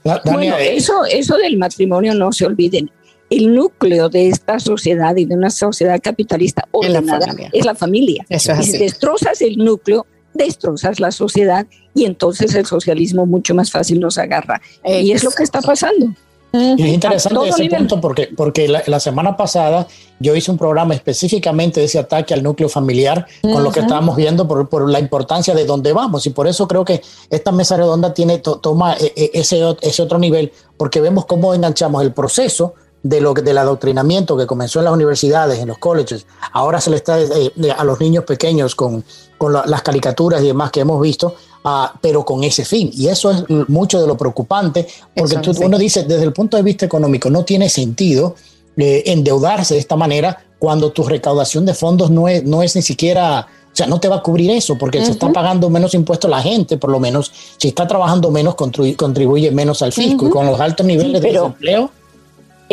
[0.03, 2.89] Bueno, eso, eso del matrimonio no se olviden
[3.31, 8.25] el núcleo de esta sociedad y de una sociedad capitalista ordenada es la familia.
[8.29, 14.01] y si destrozas el núcleo, destrozas la sociedad y entonces el socialismo mucho más fácil
[14.01, 14.61] nos agarra.
[14.85, 16.13] Y es lo que está pasando.
[16.53, 19.87] Y es interesante ese punto porque, porque la, semana pasada
[20.19, 24.17] yo hice un programa específicamente de ese ataque al núcleo familiar con lo que estábamos
[24.17, 26.25] viendo por, por, la importancia de dónde vamos.
[26.25, 30.19] Y por eso creo que esta mesa redonda tiene toma e, e, ese, ese otro
[30.19, 34.93] nivel porque vemos cómo enganchamos el proceso de lo del adoctrinamiento que comenzó en las
[34.93, 39.03] universidades, en los colleges, ahora se le está eh, a los niños pequeños con,
[39.37, 42.91] con las caricaturas y demás que hemos visto, ah, pero con ese fin.
[42.93, 46.63] Y eso es mucho de lo preocupante, porque tú, uno dice, desde el punto de
[46.63, 48.35] vista económico, no tiene sentido
[48.77, 52.81] eh, endeudarse de esta manera cuando tu recaudación de fondos no es, no es ni
[52.81, 53.47] siquiera...
[53.73, 56.41] O sea, no te va a cubrir eso porque se está pagando menos impuestos la
[56.41, 57.31] gente, por lo menos.
[57.55, 60.27] Si está trabajando menos, contribuye, menos al fisco.
[60.27, 61.89] Y con los altos niveles de desempleo,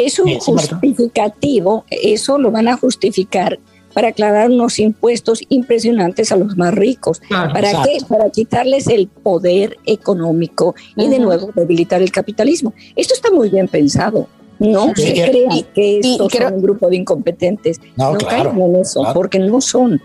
[0.07, 3.59] es un justificativo, eso lo van a justificar
[3.95, 7.21] para aclarar unos impuestos impresionantes a los más ricos.
[7.29, 7.99] ¿Para qué?
[8.09, 12.73] Para quitarles el poder económico y de nuevo debilitar el capitalismo.
[12.95, 14.29] Esto está muy bien pensado.
[14.61, 17.81] No se crean que estos son un grupo de incompetentes.
[17.97, 20.01] No, claro, en eso, porque no son.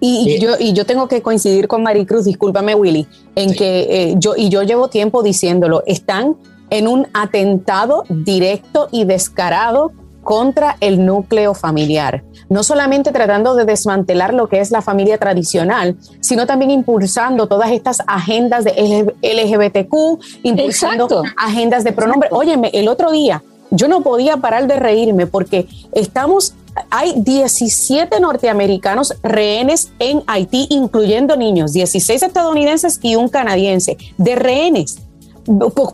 [0.00, 4.34] Y, yo, y yo tengo que coincidir con Maricruz, discúlpame Willy, en que eh, yo,
[4.36, 6.36] y yo llevo tiempo diciéndolo, están
[6.70, 9.92] en un atentado directo y descarado
[10.24, 12.24] contra el núcleo familiar.
[12.48, 17.70] No solamente tratando de desmantelar lo que es la familia tradicional, sino también impulsando todas
[17.70, 19.94] estas agendas de LGBTQ,
[20.42, 22.28] impulsando agendas de pronombre.
[22.32, 26.54] Óyeme, el otro día yo no podía parar de reírme porque estamos
[26.90, 34.98] hay 17 norteamericanos rehenes en Haití, incluyendo niños, 16 estadounidenses y un canadiense, de rehenes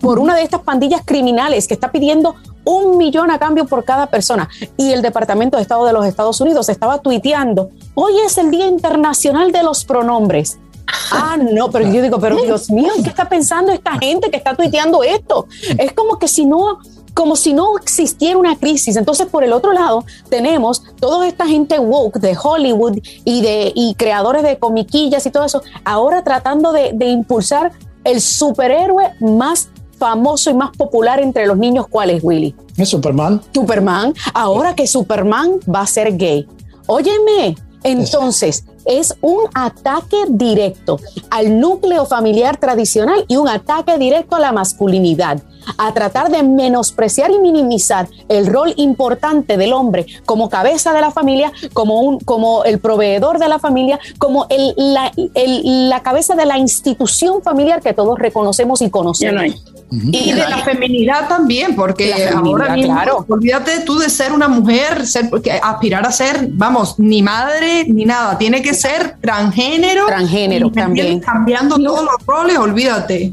[0.01, 4.07] por, una de estas pandillas criminales que está pidiendo un millón a cambio por cada
[4.07, 4.49] persona.
[4.77, 8.67] Y el Departamento de Estado de los Estados Unidos estaba tuiteando, hoy es el Día
[8.67, 10.59] Internacional de los Pronombres.
[11.13, 14.57] Ah, no, pero yo digo, pero Dios mío, ¿qué está pensando esta gente que está
[14.57, 15.47] tuiteando esto?
[15.79, 16.79] Es como que si no,
[17.15, 18.97] como si no existiera una crisis.
[18.97, 23.95] Entonces, por el otro lado, tenemos toda esta gente woke de Hollywood y de y
[23.95, 27.73] creadores de comiquillas y todo eso, ahora tratando de, impulsar
[28.05, 32.55] el superhéroe más famoso y más popular entre los niños, ¿cuál es, Willy?
[32.77, 33.43] Es Superman.
[33.53, 34.15] Superman.
[34.33, 36.49] Ahora que Superman va a ser gay.
[36.87, 40.99] Óyeme, entonces, es un ataque directo
[41.31, 45.43] al núcleo familiar tradicional y un ataque directo a la masculinidad,
[45.77, 51.11] a tratar de menospreciar y minimizar el rol importante del hombre como cabeza de la
[51.11, 56.47] familia, como, un, como el proveedor de la familia, como el, la, la cabeza de
[56.47, 59.45] la institución familiar que todos reconocemos y conocemos.
[59.91, 63.27] Y de la feminidad también, porque ahora mismo, claro.
[63.29, 65.29] olvídate tú de ser una mujer, ser,
[65.63, 70.07] aspirar a ser, vamos, ni madre ni nada, tiene que ser transgénero.
[70.07, 71.21] Transgénero también.
[71.21, 73.33] Cambiando todos los roles, olvídate.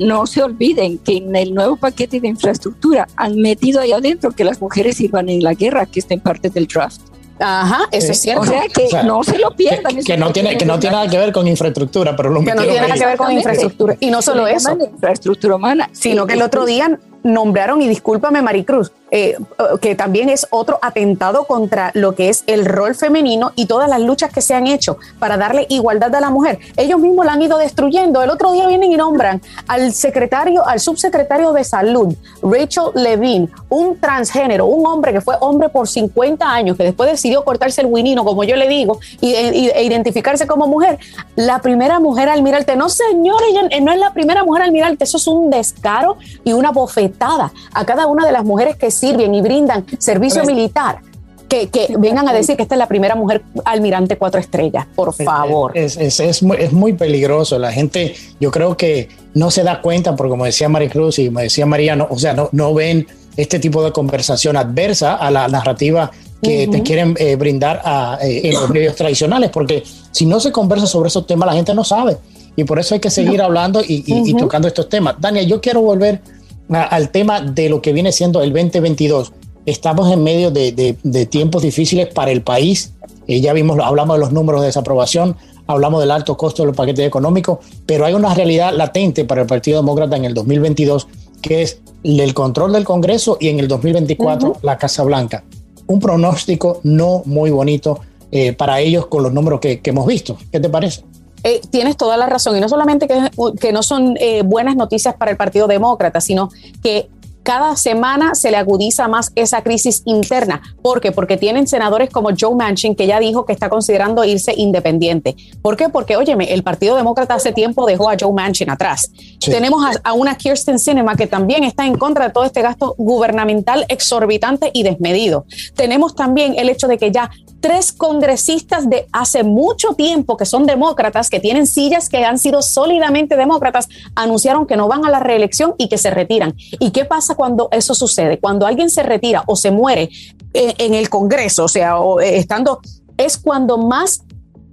[0.00, 4.44] no se olviden que en el nuevo paquete de infraestructura han metido ahí adentro que
[4.44, 7.00] las mujeres iban en la guerra, que está en parte del draft.
[7.38, 8.42] Ajá, eso es cierto.
[8.42, 9.96] O sea que no se lo pierdan.
[10.02, 12.62] Que, no tiene, que no tiene nada que ver con infraestructura, pero lo Que no
[12.62, 13.96] tiene nada que ver con infraestructura.
[14.00, 14.76] Y no solo eso.
[14.92, 15.90] Infraestructura humana.
[15.92, 19.36] Sino que el otro día nombraron, y discúlpame Maricruz, eh,
[19.80, 24.00] que también es otro atentado contra lo que es el rol femenino y todas las
[24.00, 26.58] luchas que se han hecho para darle igualdad a la mujer.
[26.76, 28.22] Ellos mismos la han ido destruyendo.
[28.22, 33.98] El otro día vienen y nombran al secretario, al subsecretario de salud, Rachel Levine, un
[34.00, 38.24] transgénero, un hombre que fue hombre por 50 años, que después decidió cortarse el winino,
[38.24, 40.98] como yo le digo, y, e identificarse como mujer.
[41.36, 42.76] La primera mujer almirante.
[42.76, 45.04] No, señor, ella no es la primera mujer almirante.
[45.04, 49.34] Eso es un descaro y una bofetada a cada una de las mujeres que sirven
[49.34, 51.00] y brindan servicio militar,
[51.48, 55.76] que, vengan a decir que esta es la primera mujer almirante cuatro estrellas, por favor.
[55.76, 57.58] Es, es, muy, peligroso.
[57.58, 61.40] La gente, yo creo que no se da cuenta, porque como decía Maricruz y como
[61.40, 66.10] decía Mariano, o sea, no, no ven este tipo de conversación adversa a la narrativa
[66.42, 70.52] que te quieren eh, brindar a, eh, en los medios tradicionales, porque si no se
[70.52, 72.18] conversa sobre esos temas, la gente no sabe.
[72.54, 75.16] Y por eso hay que seguir hablando y, y, tocando estos temas.
[75.18, 76.22] Daniel, yo quiero volver
[76.68, 79.32] al tema de lo que viene siendo el 2022.
[79.66, 82.92] Estamos en medio de, tiempos difíciles para el país.
[83.26, 86.76] Eh, ya vimos, hablamos de los números de desaprobación, hablamos del alto costo de los
[86.76, 91.08] paquetes económicos, pero hay una realidad latente para el Partido Demócrata en el 2022,
[91.42, 95.42] que es el control del Congreso y en el 2024 la Casa Blanca.
[95.88, 98.00] Un pronóstico no muy bonito
[98.30, 100.36] eh, para ellos con los números que hemos visto.
[100.52, 101.02] ¿Qué te parece?
[101.42, 102.56] Eh, tienes toda la razón.
[102.56, 106.50] Y no solamente que, que no son eh, buenas noticias para el Partido Demócrata, sino
[106.82, 107.08] que
[107.46, 110.60] cada semana se le agudiza más esa crisis interna.
[110.82, 111.12] ¿Por qué?
[111.12, 115.36] Porque tienen senadores como Joe Manchin, que ya dijo que está considerando irse independiente.
[115.62, 115.88] ¿Por qué?
[115.88, 119.12] Porque, óyeme, el Partido Demócrata hace tiempo dejó a Joe Manchin atrás.
[119.38, 123.86] Tenemos a, una Kirsten Sinema que también está en contra de todo este gasto gubernamental
[123.88, 125.46] exorbitante y desmedido.
[125.76, 130.66] Tenemos también el hecho de que ya tres congresistas de hace mucho tiempo que son
[130.66, 135.20] demócratas, que tienen sillas que han sido sólidamente demócratas, anunciaron que no van a la
[135.20, 136.54] reelección y que se retiran.
[136.78, 138.38] ¿Y qué pasa cuando eso sucede?
[138.38, 140.10] Cuando alguien se retira o se muere
[140.52, 142.80] en, el Congreso, o sea, eh, estando,
[143.16, 144.22] es cuando más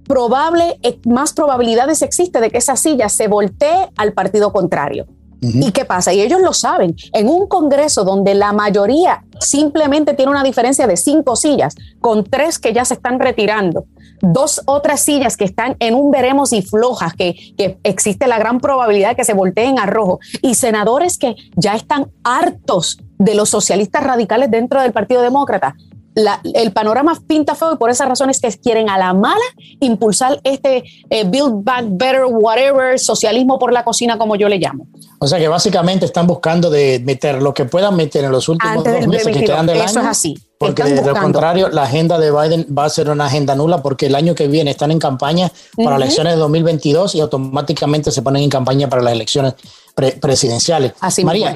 [0.06, 5.08] probable, eh, más probabilidades existe de que esa silla se voltee al partido contrario.
[5.44, 6.14] ¿Y qué pasa?
[6.14, 6.96] Y ellos lo saben.
[7.12, 12.60] En un Congreso donde la mayoría simplemente tiene una diferencia de cinco sillas, con tres
[12.60, 13.86] que ya se están retirando,
[14.22, 18.60] dos otras sillas que están en un veremos y flojas, que, que existe la gran
[18.60, 23.50] probabilidad de que se volteen a rojo, y senadores que ya están hartos de los
[23.50, 25.76] socialistas radicales dentro del Partido Demócrata,
[26.16, 29.44] el panorama pinta feo y por esas razones que quieren a la mala
[29.80, 34.88] impulsar este eh, Build Back Better, whatever, socialismo por la cocina, como yo le llamo.
[35.20, 38.84] O sea que básicamente están buscando de meter lo que puedan meter en los últimos
[38.84, 40.38] dos meses que quedan del Eso es así.
[40.58, 44.06] Porque de lo contrario, la agenda de Biden va a ser una agenda nula porque
[44.06, 48.22] el año que viene están en campaña para las elecciones de 2022 y automáticamente se
[48.22, 49.56] ponen en campaña para las elecciones
[49.96, 50.94] presidenciales.
[51.02, 51.56] Así María,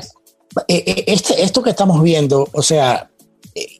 [0.67, 3.09] eh, eh, este, esto que estamos viendo, o sea,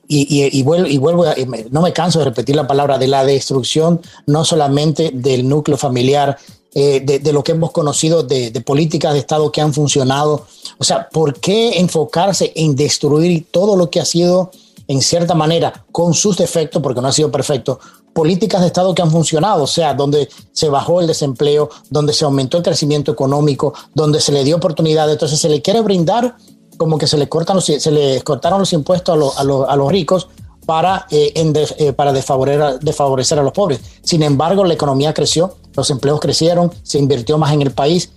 [0.08, 1.24] y, vuelvo, y vuelvo
[1.70, 6.38] no me canso de repetir la palabra de la destrucción, no solamente del núcleo familiar,
[6.74, 10.46] eh, de, lo que hemos conocido de, políticas de Estado que han funcionado.
[10.78, 14.50] O sea, ¿por qué enfocarse en destruir todo lo que ha sido,
[14.86, 17.80] en cierta manera, con sus defectos, porque no ha sido perfecto,
[18.12, 22.24] políticas de Estado que han funcionado, o sea, donde se bajó el desempleo, donde se
[22.24, 26.36] aumentó el crecimiento económico, donde se le dio oportunidad, entonces se le quiere brindar
[26.78, 30.28] como que se le, cortan los, se le cortaron los impuestos a, a, los ricos
[30.64, 33.80] para, eh, eh, para desfavorecer, desfavorecer a los pobres.
[34.02, 38.10] Sin embargo, la economía creció, los empleos crecieron, se invirtió más en el país,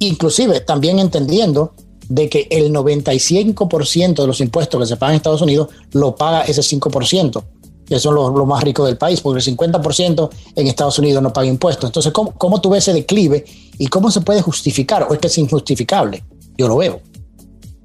[0.00, 1.72] inclusive también entendiendo
[2.08, 6.42] de que el 95% de los impuestos que se pagan en Estados Unidos lo paga
[6.42, 7.42] ese 5%,
[7.86, 11.46] que son los, más ricos del país, porque el 50% en Estados Unidos no paga
[11.46, 11.88] impuestos.
[11.88, 13.44] Entonces, ¿cómo, ¿cómo tú ves ese declive
[13.78, 15.06] y cómo se puede justificar?
[15.08, 16.24] ¿O es que es injustificable?
[16.56, 17.00] Yo lo veo.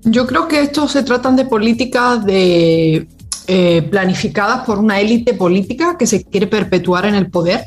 [0.05, 3.07] Yo creo que esto se tratan de políticas de,
[3.47, 7.65] eh, planificadas por una élite política que se quiere perpetuar en el poder,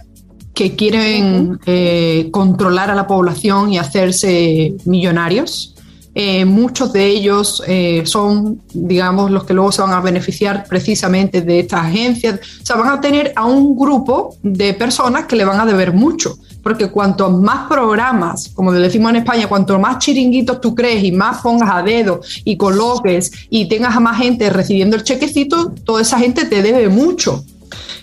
[0.54, 5.75] que quieren eh, controlar a la población y hacerse millonarios.
[6.18, 7.62] Eh, muchos de ellos
[8.04, 12.40] son, digamos, los que luego se van a beneficiar precisamente de estas agencias.
[12.62, 15.92] O sea, van a tener a un grupo de personas que le van a deber
[15.92, 21.12] mucho porque cuanto más programas, como decimos en España, cuanto más chiringuitos tú crees y
[21.12, 26.02] más pongas a dedo y coloques y tengas a más gente recibiendo el chequecito, toda
[26.02, 27.44] esa gente te debe mucho.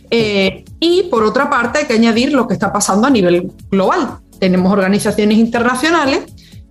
[0.09, 4.19] Eh, y por otra parte hay que añadir lo que está pasando a nivel global.
[4.39, 6.21] Tenemos organizaciones internacionales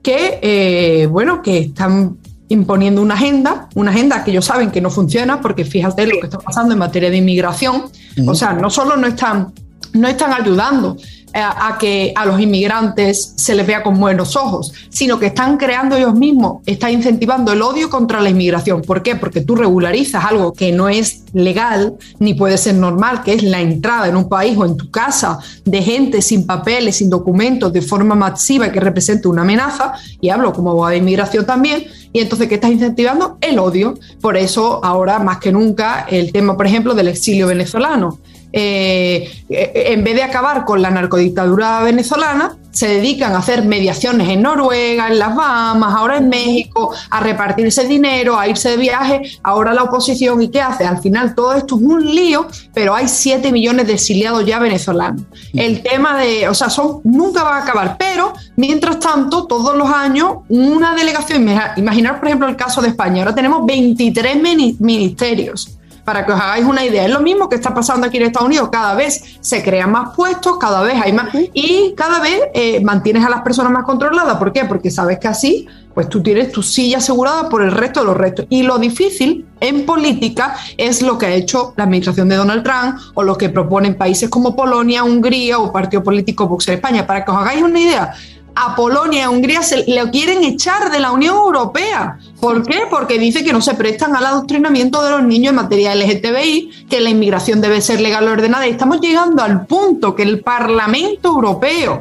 [0.03, 2.16] que, eh, bueno, que están
[2.48, 6.26] imponiendo una agenda, una agenda que ellos saben que no funciona, porque fíjate lo que
[6.26, 7.84] está pasando en materia de inmigración.
[8.26, 9.53] O sea, no solo no están,
[9.94, 10.96] no están ayudando
[11.34, 15.96] a, que a los inmigrantes se les vea con buenos ojos, sino que están creando
[15.96, 18.82] ellos mismos, están incentivando el odio contra la inmigración.
[18.82, 19.16] ¿Por qué?
[19.16, 23.60] Porque tú regularizas algo que no es legal ni puede ser normal, que es la
[23.60, 27.82] entrada en un país o en tu casa de gente sin papeles, sin documentos, de
[27.82, 32.46] forma masiva que represente una amenaza, y hablo como abogada de inmigración también, y entonces,
[32.48, 33.38] ¿qué estás incentivando?
[33.40, 33.94] El odio.
[34.20, 38.18] Por eso, ahora más que nunca, el tema, por ejemplo, del exilio venezolano.
[38.53, 44.42] Eh, en vez de acabar con la narcodictadura venezolana, se dedican a hacer mediaciones en
[44.42, 49.74] Noruega, en las Bahamas, ahora en México, a repartirse dinero, a irse de viaje, ahora
[49.74, 50.84] la oposición, ¿y qué hace?
[50.84, 55.22] Al final todo esto es un lío, pero hay 7 millones de exiliados ya venezolanos.
[55.53, 59.90] El tema de, o sea, son, nunca va a acabar, pero mientras tanto, todos los
[59.90, 61.46] años, una delegación,
[61.76, 66.64] imaginar por ejemplo el caso de España, ahora tenemos 23 ministerios para que os hagáis
[66.64, 67.05] una idea.
[67.05, 68.68] Es lo mismo que está pasando aquí en Estados Unidos.
[68.70, 73.24] Cada vez se crean más puestos, cada vez hay más y cada vez eh, mantienes
[73.24, 74.36] a las personas más controladas.
[74.36, 74.64] ¿Por qué?
[74.64, 78.16] Porque sabes que así, pues tú tienes tu silla asegurada por el resto de los
[78.16, 78.46] restos.
[78.48, 82.98] Y lo difícil en política es lo que ha hecho la administración de Donald Trump
[83.14, 87.07] o lo que proponen países como Polonia, Hungría o Partido Político Vox en España.
[87.07, 88.12] Para que os hagáis una idea,
[88.55, 92.18] a Polonia y a Hungría se le quieren echar de la Unión Europea.
[92.40, 92.82] ¿Por qué?
[92.90, 97.00] Porque dice que no se prestan al adoctrinamiento de los niños en materia LGTBI, que
[97.00, 98.66] la inmigración debe ser legal ordenada.
[98.66, 102.00] Y estamos llegando al punto que el Parlamento Europeo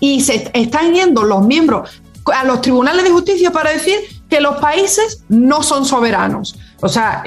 [0.00, 1.90] y se están yendo los miembros
[2.26, 3.96] a los tribunales de justicia para decir
[4.28, 6.56] que los países no son soberanos.
[6.80, 7.24] O sea,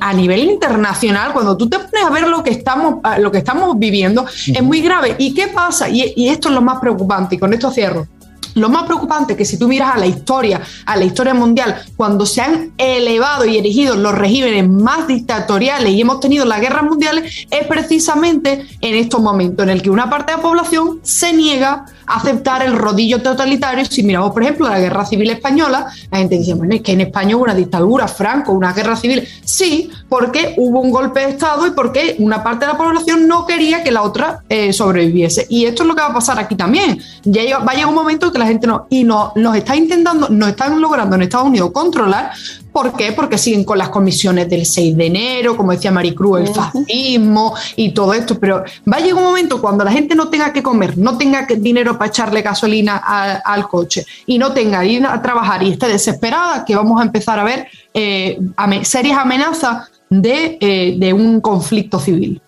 [0.00, 3.76] a nivel internacional, cuando tú te pones a ver lo que estamos, lo que estamos
[3.78, 5.16] viviendo, es muy grave.
[5.18, 5.88] ¿Y qué pasa?
[5.88, 8.06] Y, y esto es lo más preocupante, y con esto cierro.
[8.54, 11.82] Lo más preocupante es que si tú miras a la historia, a la historia mundial,
[11.96, 16.84] cuando se han elevado y erigido los regímenes más dictatoriales y hemos tenido las guerras
[16.84, 21.32] mundiales, es precisamente en estos momentos en el que una parte de la población se
[21.32, 23.84] niega aceptar el rodillo totalitario.
[23.84, 27.02] Si miramos, por ejemplo, la guerra civil española, la gente dice, bueno, es que en
[27.02, 29.26] España hubo una dictadura, Franco, una guerra civil.
[29.44, 33.46] Sí, porque hubo un golpe de Estado y porque una parte de la población no
[33.46, 35.46] quería que la otra eh, sobreviviese.
[35.48, 37.00] Y esto es lo que va a pasar aquí también.
[37.24, 40.28] Ya va a llegar un momento que la gente no, y no, nos está intentando,
[40.28, 42.32] nos están logrando en Estados Unidos controlar
[42.74, 43.12] ¿Por qué?
[43.12, 47.92] Porque siguen con las comisiones del 6 de enero, como decía Maricruz, el fascismo y
[47.92, 48.36] todo esto.
[48.40, 51.46] Pero va a llegar un momento cuando la gente no tenga que comer, no tenga
[51.46, 55.86] dinero para echarle gasolina al coche y no tenga que ir a trabajar y esté
[55.86, 58.40] desesperada, que vamos a empezar a ver eh,
[58.82, 62.42] serias amenazas de, eh, de un conflicto civil.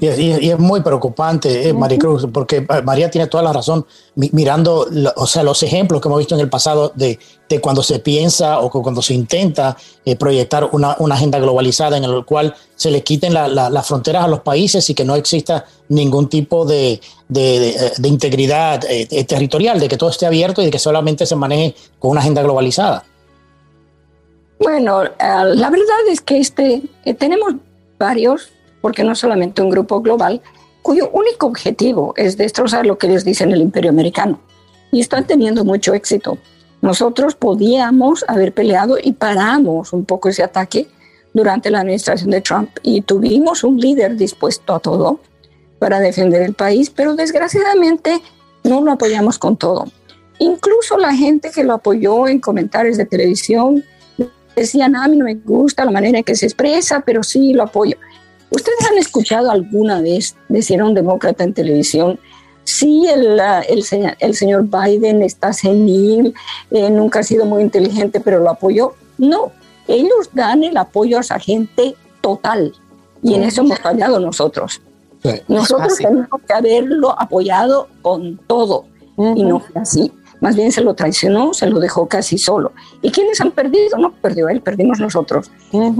[0.00, 0.06] Y
[0.48, 5.42] es, muy preocupante, eh, Maricruz, porque eh, María tiene toda la razón, mirando o sea,
[5.42, 7.18] los ejemplos que hemos visto en el pasado de,
[7.48, 12.04] de cuando se piensa o cuando se intenta eh, proyectar una, una, agenda globalizada en
[12.04, 16.28] el cual se le quiten las fronteras a los países y que no exista ningún
[16.28, 18.80] tipo de, de, de integridad
[19.26, 22.42] territorial, de que todo esté abierto y de que solamente se maneje con una agenda
[22.42, 23.04] globalizada.
[24.58, 26.82] Bueno, la verdad es que este,
[27.18, 27.54] tenemos
[27.98, 28.50] varios
[28.80, 30.40] porque no solamente un grupo global
[30.82, 34.40] cuyo único objetivo es destrozar lo que ellos dicen el imperio americano.
[34.92, 36.38] Y están teniendo mucho éxito.
[36.80, 40.88] Nosotros podíamos haber peleado y paramos un poco ese ataque
[41.34, 45.20] durante la administración de Trump y tuvimos un líder dispuesto a todo
[45.78, 48.20] para defender el país, pero desgraciadamente
[48.64, 49.86] no lo apoyamos con todo.
[50.38, 53.84] Incluso la gente que lo apoyó en comentarios de televisión
[54.56, 57.64] decían, a mí no me gusta la manera en que se expresa, pero sí lo
[57.64, 57.96] apoyo.
[58.50, 62.18] ¿Ustedes han escuchado alguna vez decir a un demócrata en televisión,
[62.64, 63.84] sí, el, el,
[64.18, 66.34] el señor Biden está senil,
[66.70, 68.94] eh, nunca ha sido muy inteligente, pero lo apoyó?
[69.18, 69.52] No,
[69.86, 72.72] ellos dan el apoyo a esa gente total
[73.22, 74.80] y en eso hemos fallado nosotros.
[75.48, 78.86] Nosotros tenemos que haberlo apoyado con todo
[79.16, 80.12] y no fue así.
[80.40, 82.72] Más bien se lo traicionó, se lo dejó casi solo.
[83.02, 83.98] ¿Y quiénes han perdido?
[83.98, 85.50] No perdió él, perdimos nosotros.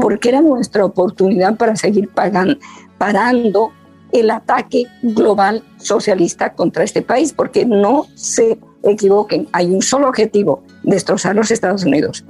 [0.01, 2.57] Porque era nuestra oportunidad para seguir pagando,
[2.99, 3.73] parando
[4.13, 10.63] el ataque global socialista contra este país, porque no se equivoquen, hay un solo objetivo,
[10.83, 12.25] destrozar los Estados Unidos.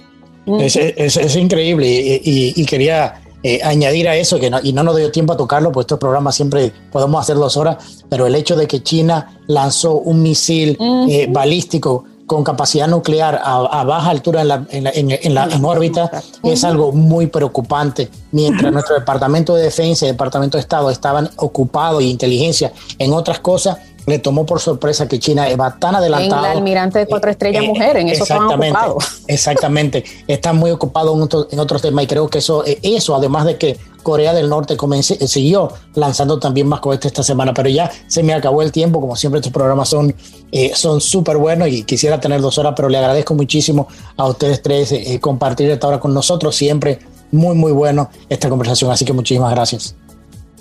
[0.59, 1.87] Es, es, increíble
[2.25, 5.73] y, quería eh, añadir a eso, que no, y no nos dio tiempo a tocarlo,
[5.73, 9.95] pues estos programas siempre podemos hacer dos horas, pero el hecho de que China lanzó
[9.95, 10.77] un misil
[11.09, 16.63] eh, balístico con capacidad nuclear a, baja altura en la, en la, en órbita es
[16.63, 18.09] algo muy preocupante.
[18.31, 23.41] Mientras nuestro Departamento de Defensa y Departamento de Estado estaban ocupados y inteligencia en otras
[23.41, 26.45] cosas, le tomó por sorpresa que China va tan adelantado.
[26.45, 29.23] En el almirante de cuatro eh, estrellas mujer, en eso están ocupados.
[29.27, 33.45] Exactamente, están muy ocupados en, en, otros temas y creo que eso, eh, eso además
[33.45, 37.91] de que Corea del Norte comencé, siguió lanzando también más cohetes esta semana, pero ya
[38.07, 40.15] se me acabó el tiempo, como siempre estos programas son
[40.53, 44.63] eh, son súper buenos y quisiera tener dos horas, pero le agradezco muchísimo a ustedes
[44.63, 46.99] tres compartir esta hora con nosotros, siempre
[47.31, 49.95] muy muy bueno esta conversación, así que muchísimas gracias.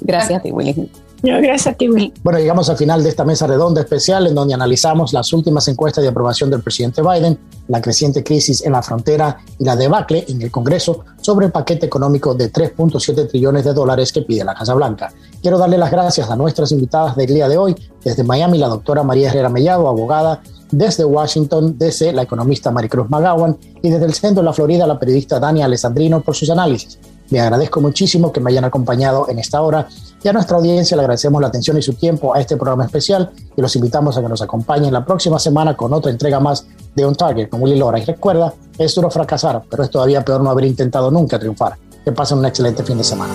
[0.01, 0.89] Gracias a ti, Willy.
[1.21, 1.87] Gracias a ti,
[2.23, 6.01] Bueno, llegamos al final de esta mesa redonda especial en donde analizamos las últimas encuestas
[6.01, 10.41] de aprobación del presidente Biden, la creciente crisis en la frontera y la debacle en
[10.41, 14.73] el Congreso sobre el paquete económico de 3.7 trillones de dólares que pide la Casa
[14.73, 15.11] Blanca.
[15.41, 17.75] Quiero darle las gracias a nuestras invitadas del día de hoy.
[18.03, 20.41] Desde Miami, la doctora María Herrera Mellado, abogada.
[20.71, 23.57] Desde Washington, desde la economista Maricruz McGowan.
[23.81, 26.99] Y desde el centro de la Florida, la periodista Dania Alessandrino por sus análisis.
[27.31, 29.87] Le agradezco muchísimo que me hayan acompañado en esta hora
[30.23, 33.31] y a nuestra audiencia le agradecemos la atención y su tiempo a este programa especial
[33.55, 36.65] y los invitamos a que nos acompañen la próxima semana con otra entrega más
[36.95, 37.99] de On Target con Willy Lora.
[37.99, 41.77] Y recuerda, es duro fracasar, pero es todavía peor no haber intentado nunca triunfar.
[42.03, 43.33] Que pasen un excelente fin de semana.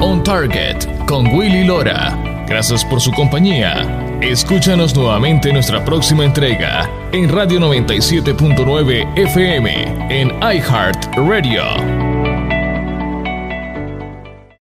[0.00, 2.44] On Target con Willy Lora.
[2.46, 4.18] Gracias por su compañía.
[4.20, 12.01] Escúchanos nuevamente en nuestra próxima entrega en Radio 97.9 FM en iHeart Radio.